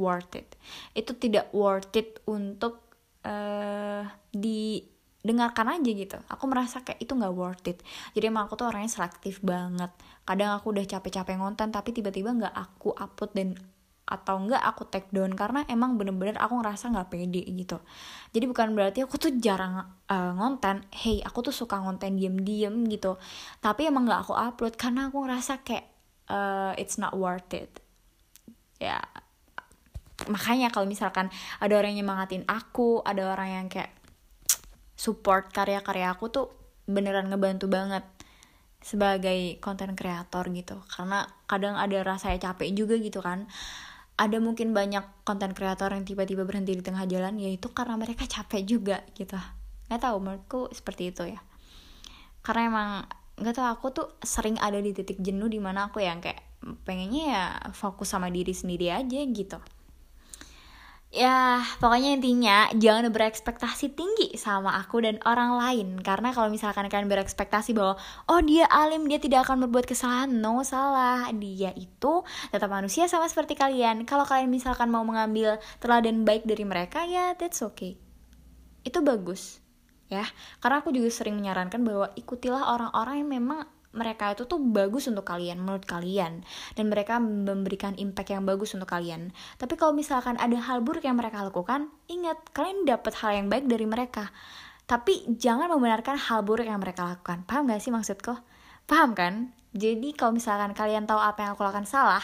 worth 0.00 0.32
it 0.32 0.56
itu 0.96 1.12
tidak 1.12 1.52
worth 1.52 1.92
it 1.92 2.24
untuk 2.24 2.80
uh, 3.28 4.08
didengarkan 5.22 5.78
aja 5.78 5.90
gitu. 5.94 6.18
Aku 6.26 6.44
merasa 6.50 6.82
kayak 6.82 6.98
itu 6.98 7.14
nggak 7.14 7.32
worth 7.32 7.66
it. 7.70 7.78
Jadi 8.12 8.26
emang 8.26 8.50
aku 8.50 8.58
tuh 8.58 8.66
orangnya 8.68 8.90
selektif 8.90 9.38
banget. 9.40 9.94
Kadang 10.26 10.58
aku 10.58 10.74
udah 10.74 10.82
capek-capek 10.82 11.38
ngonten 11.38 11.70
tapi 11.70 11.94
tiba-tiba 11.94 12.34
nggak 12.34 12.54
aku 12.54 12.90
upload 12.92 13.32
dan 13.32 13.48
atau 14.02 14.34
enggak 14.34 14.60
aku 14.60 14.82
take 14.90 15.08
down 15.14 15.32
karena 15.32 15.62
emang 15.70 15.94
bener-bener 15.94 16.34
aku 16.36 16.58
ngerasa 16.58 16.90
nggak 16.90 17.08
pede 17.08 17.42
gitu. 17.54 17.78
Jadi 18.34 18.44
bukan 18.50 18.74
berarti 18.74 19.06
aku 19.06 19.14
tuh 19.16 19.32
jarang 19.38 19.78
uh, 20.10 20.32
ngonten. 20.34 20.84
Hey 20.90 21.22
aku 21.22 21.46
tuh 21.48 21.54
suka 21.54 21.78
ngonten 21.78 22.18
diem-diem 22.18 22.74
gitu. 22.90 23.16
Tapi 23.62 23.88
emang 23.88 24.10
nggak 24.10 24.26
aku 24.26 24.34
upload 24.34 24.74
karena 24.74 25.06
aku 25.06 25.22
ngerasa 25.22 25.62
kayak 25.62 25.86
uh, 26.28 26.74
it's 26.74 26.98
not 26.98 27.14
worth 27.14 27.54
it. 27.54 27.78
Ya. 28.82 28.98
Makanya 30.26 30.74
kalau 30.74 30.90
misalkan 30.90 31.30
ada 31.62 31.72
orang 31.78 31.94
yang 31.94 32.02
nyemangatin 32.02 32.42
aku 32.50 33.06
ada 33.06 33.30
orang 33.30 33.48
yang 33.54 33.66
kayak 33.70 34.01
support 35.02 35.50
karya-karya 35.50 36.14
aku 36.14 36.30
tuh 36.30 36.46
beneran 36.86 37.26
ngebantu 37.26 37.66
banget 37.66 38.06
sebagai 38.78 39.58
konten 39.58 39.98
kreator 39.98 40.46
gitu. 40.54 40.78
Karena 40.86 41.26
kadang 41.50 41.74
ada 41.74 42.06
rasa 42.06 42.30
capek 42.38 42.70
juga 42.70 42.94
gitu 43.02 43.18
kan. 43.18 43.50
Ada 44.14 44.38
mungkin 44.38 44.70
banyak 44.70 45.26
konten 45.26 45.58
kreator 45.58 45.90
yang 45.90 46.06
tiba-tiba 46.06 46.46
berhenti 46.46 46.78
di 46.78 46.84
tengah 46.86 47.02
jalan 47.10 47.34
yaitu 47.42 47.74
karena 47.74 47.98
mereka 47.98 48.30
capek 48.30 48.62
juga 48.62 49.02
gitu. 49.18 49.34
Nggak 49.90 50.00
tahu 50.06 50.16
menurutku 50.22 50.60
seperti 50.70 51.10
itu 51.10 51.34
ya. 51.34 51.42
Karena 52.46 52.62
emang 52.70 52.88
nggak 53.42 53.54
tahu 53.58 53.66
aku 53.66 53.86
tuh 53.90 54.08
sering 54.22 54.54
ada 54.62 54.78
di 54.78 54.94
titik 54.94 55.18
jenuh 55.18 55.50
di 55.50 55.58
mana 55.58 55.90
aku 55.90 55.98
yang 55.98 56.22
kayak 56.22 56.38
pengennya 56.86 57.24
ya 57.26 57.44
fokus 57.74 58.14
sama 58.14 58.30
diri 58.30 58.54
sendiri 58.54 58.94
aja 58.94 59.18
gitu 59.18 59.58
ya 61.12 61.60
pokoknya 61.76 62.16
intinya 62.16 62.72
jangan 62.72 63.12
berekspektasi 63.12 63.92
tinggi 63.92 64.32
sama 64.40 64.80
aku 64.80 65.04
dan 65.04 65.20
orang 65.28 65.60
lain. 65.60 65.88
Karena 66.00 66.32
kalau 66.32 66.48
misalkan 66.48 66.88
kalian 66.88 67.12
berekspektasi 67.12 67.76
bahwa 67.76 68.00
oh 68.32 68.40
dia 68.40 68.64
alim 68.72 69.04
dia 69.04 69.20
tidak 69.20 69.44
akan 69.46 69.68
berbuat 69.68 69.84
kesalahan. 69.84 70.32
No 70.32 70.64
salah. 70.64 71.28
Dia 71.36 71.76
itu 71.76 72.24
tetap 72.48 72.72
manusia 72.72 73.04
sama 73.06 73.28
seperti 73.28 73.54
kalian. 73.54 74.08
Kalau 74.08 74.24
kalian 74.24 74.48
misalkan 74.48 74.88
mau 74.88 75.04
mengambil 75.04 75.60
teladan 75.78 76.24
baik 76.24 76.48
dari 76.48 76.64
mereka 76.64 77.04
ya 77.04 77.36
that's 77.36 77.60
okay. 77.60 78.00
Itu 78.82 79.04
bagus 79.04 79.60
ya. 80.08 80.24
Karena 80.64 80.80
aku 80.80 80.96
juga 80.96 81.12
sering 81.12 81.36
menyarankan 81.36 81.84
bahwa 81.84 82.08
ikutilah 82.16 82.72
orang-orang 82.72 83.20
yang 83.20 83.30
memang 83.30 83.60
mereka 83.92 84.32
itu 84.32 84.48
tuh 84.48 84.58
bagus 84.58 85.08
untuk 85.08 85.28
kalian 85.28 85.60
menurut 85.60 85.84
kalian. 85.84 86.44
Dan 86.76 86.88
mereka 86.88 87.20
memberikan 87.20 87.92
impact 88.00 88.32
yang 88.32 88.44
bagus 88.48 88.72
untuk 88.72 88.88
kalian. 88.88 89.30
Tapi 89.60 89.76
kalau 89.76 89.92
misalkan 89.92 90.40
ada 90.40 90.56
hal 90.56 90.80
buruk 90.80 91.04
yang 91.04 91.16
mereka 91.16 91.44
lakukan 91.44 91.92
ingat 92.08 92.40
kalian 92.56 92.88
dapat 92.88 93.12
hal 93.20 93.32
yang 93.36 93.46
baik 93.52 93.68
dari 93.68 93.84
mereka. 93.84 94.32
Tapi 94.88 95.24
jangan 95.38 95.70
membenarkan 95.70 96.18
hal 96.18 96.42
buruk 96.42 96.66
yang 96.66 96.80
mereka 96.80 97.06
lakukan. 97.06 97.44
Paham 97.46 97.70
gak 97.70 97.80
sih 97.80 97.92
maksudku? 97.94 98.34
Paham 98.88 99.14
kan? 99.14 99.54
Jadi 99.72 100.12
kalau 100.12 100.36
misalkan 100.36 100.76
kalian 100.76 101.08
tahu 101.08 101.16
apa 101.16 101.46
yang 101.46 101.50
aku 101.56 101.64
lakukan 101.64 101.88
salah 101.88 102.20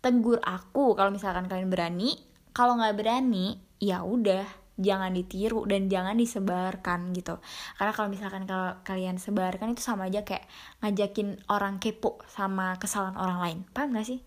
tegur 0.00 0.40
aku 0.44 0.96
kalau 0.96 1.12
misalkan 1.12 1.46
kalian 1.46 1.68
berani. 1.68 2.16
Kalau 2.50 2.74
nggak 2.76 2.98
berani 2.98 3.62
ya 3.78 4.02
udah 4.02 4.59
jangan 4.80 5.12
ditiru 5.12 5.68
dan 5.68 5.86
jangan 5.86 6.16
disebarkan 6.16 7.12
gitu. 7.12 7.38
Karena 7.76 7.92
kalau 7.92 8.08
misalkan 8.08 8.48
kalau 8.48 8.80
kalian 8.82 9.20
sebarkan 9.20 9.76
itu 9.76 9.84
sama 9.84 10.08
aja 10.08 10.24
kayak 10.24 10.48
ngajakin 10.80 11.38
orang 11.52 11.78
kepo 11.78 12.18
sama 12.26 12.80
kesalahan 12.80 13.20
orang 13.20 13.38
lain. 13.38 13.58
Paham 13.70 13.94
gak 13.94 14.08
sih? 14.08 14.20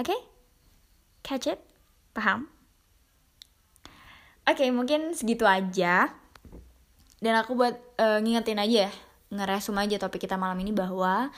Oke? 0.00 0.10
Okay? 0.10 0.20
catch 1.20 1.52
it? 1.52 1.60
Paham? 2.16 2.48
Oke 4.48 4.66
okay, 4.66 4.68
mungkin 4.72 5.12
segitu 5.12 5.44
aja. 5.44 6.10
Dan 7.20 7.36
aku 7.36 7.52
buat 7.52 7.76
uh, 8.00 8.18
ngingetin 8.24 8.56
aja 8.56 8.88
ya 8.88 8.92
ngeresum 9.30 9.78
aja 9.78 9.94
topik 10.00 10.26
kita 10.26 10.34
malam 10.34 10.58
ini 10.58 10.74
bahwa 10.74 11.30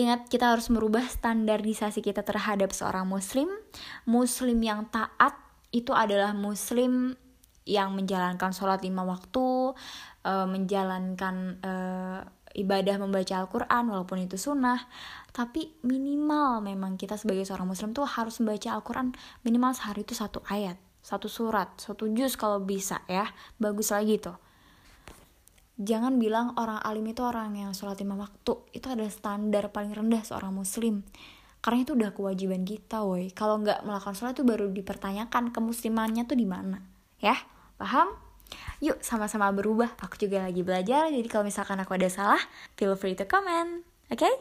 Ingat 0.00 0.32
kita 0.32 0.48
harus 0.56 0.72
merubah 0.72 1.04
standarisasi 1.04 2.00
kita 2.00 2.24
terhadap 2.24 2.72
seorang 2.72 3.04
muslim. 3.04 3.52
Muslim 4.08 4.56
yang 4.64 4.88
taat 4.88 5.36
itu 5.70 5.94
adalah 5.94 6.34
muslim 6.34 7.14
yang 7.68 7.94
menjalankan 7.94 8.50
sholat 8.50 8.82
lima 8.82 9.06
waktu, 9.06 9.76
uh, 10.26 10.46
menjalankan 10.50 11.62
uh, 11.62 12.20
ibadah 12.58 12.98
membaca 12.98 13.34
Al-Quran 13.38 13.84
walaupun 13.86 14.26
itu 14.26 14.34
sunnah. 14.34 14.82
Tapi 15.30 15.78
minimal 15.86 16.58
memang 16.58 16.98
kita 16.98 17.14
sebagai 17.14 17.46
seorang 17.46 17.70
muslim 17.70 17.94
tuh 17.94 18.02
harus 18.02 18.42
membaca 18.42 18.74
Al-Quran 18.74 19.14
minimal 19.46 19.70
sehari 19.78 20.02
itu 20.02 20.18
satu 20.18 20.42
ayat 20.50 20.74
satu 21.00 21.32
surat 21.32 21.80
satu 21.80 22.10
juz 22.12 22.34
kalau 22.34 22.60
bisa 22.60 23.06
ya. 23.06 23.30
Bagus 23.56 23.94
lagi 23.94 24.18
tuh. 24.18 24.36
Jangan 25.80 26.20
bilang 26.20 26.52
orang 26.60 26.76
alim 26.84 27.08
itu 27.08 27.24
orang 27.24 27.56
yang 27.56 27.72
sholat 27.72 27.96
lima 28.02 28.18
waktu. 28.18 28.52
Itu 28.74 28.92
adalah 28.92 29.08
standar 29.08 29.72
paling 29.72 29.96
rendah 29.96 30.20
seorang 30.26 30.52
muslim 30.52 31.06
karena 31.60 31.84
itu 31.84 31.92
udah 31.96 32.10
kewajiban 32.16 32.64
kita 32.64 33.04
woi 33.04 33.32
kalau 33.32 33.60
nggak 33.60 33.84
melakukan 33.84 34.16
sholat 34.16 34.36
itu 34.36 34.44
baru 34.44 34.72
dipertanyakan 34.72 35.52
kemuslimannya 35.52 36.24
tuh 36.24 36.36
di 36.36 36.48
mana 36.48 36.80
ya 37.20 37.36
paham 37.76 38.30
Yuk 38.80 38.98
sama-sama 39.04 39.52
berubah. 39.54 39.92
Aku 40.00 40.16
juga 40.16 40.42
lagi 40.42 40.64
belajar, 40.64 41.12
jadi 41.12 41.26
kalau 41.30 41.44
misalkan 41.46 41.78
aku 41.78 41.94
ada 41.94 42.08
salah, 42.10 42.42
feel 42.74 42.96
free 42.96 43.14
to 43.14 43.28
comment. 43.28 43.84
Oke? 44.10 44.26
Okay? 44.26 44.34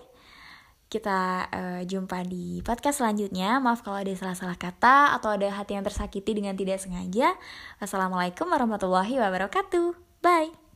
Kita 0.90 1.46
uh, 1.54 1.82
jumpa 1.86 2.26
di 2.26 2.66
podcast 2.66 3.06
selanjutnya. 3.06 3.62
Maaf 3.62 3.86
kalau 3.86 4.02
ada 4.02 4.10
salah-salah 4.10 4.58
kata 4.58 5.14
atau 5.14 5.38
ada 5.38 5.46
hati 5.54 5.78
yang 5.78 5.86
tersakiti 5.86 6.34
dengan 6.34 6.58
tidak 6.58 6.82
sengaja. 6.82 7.38
Wassalamualaikum 7.78 8.50
warahmatullahi 8.50 9.22
wabarakatuh. 9.22 9.94
Bye. 10.26 10.69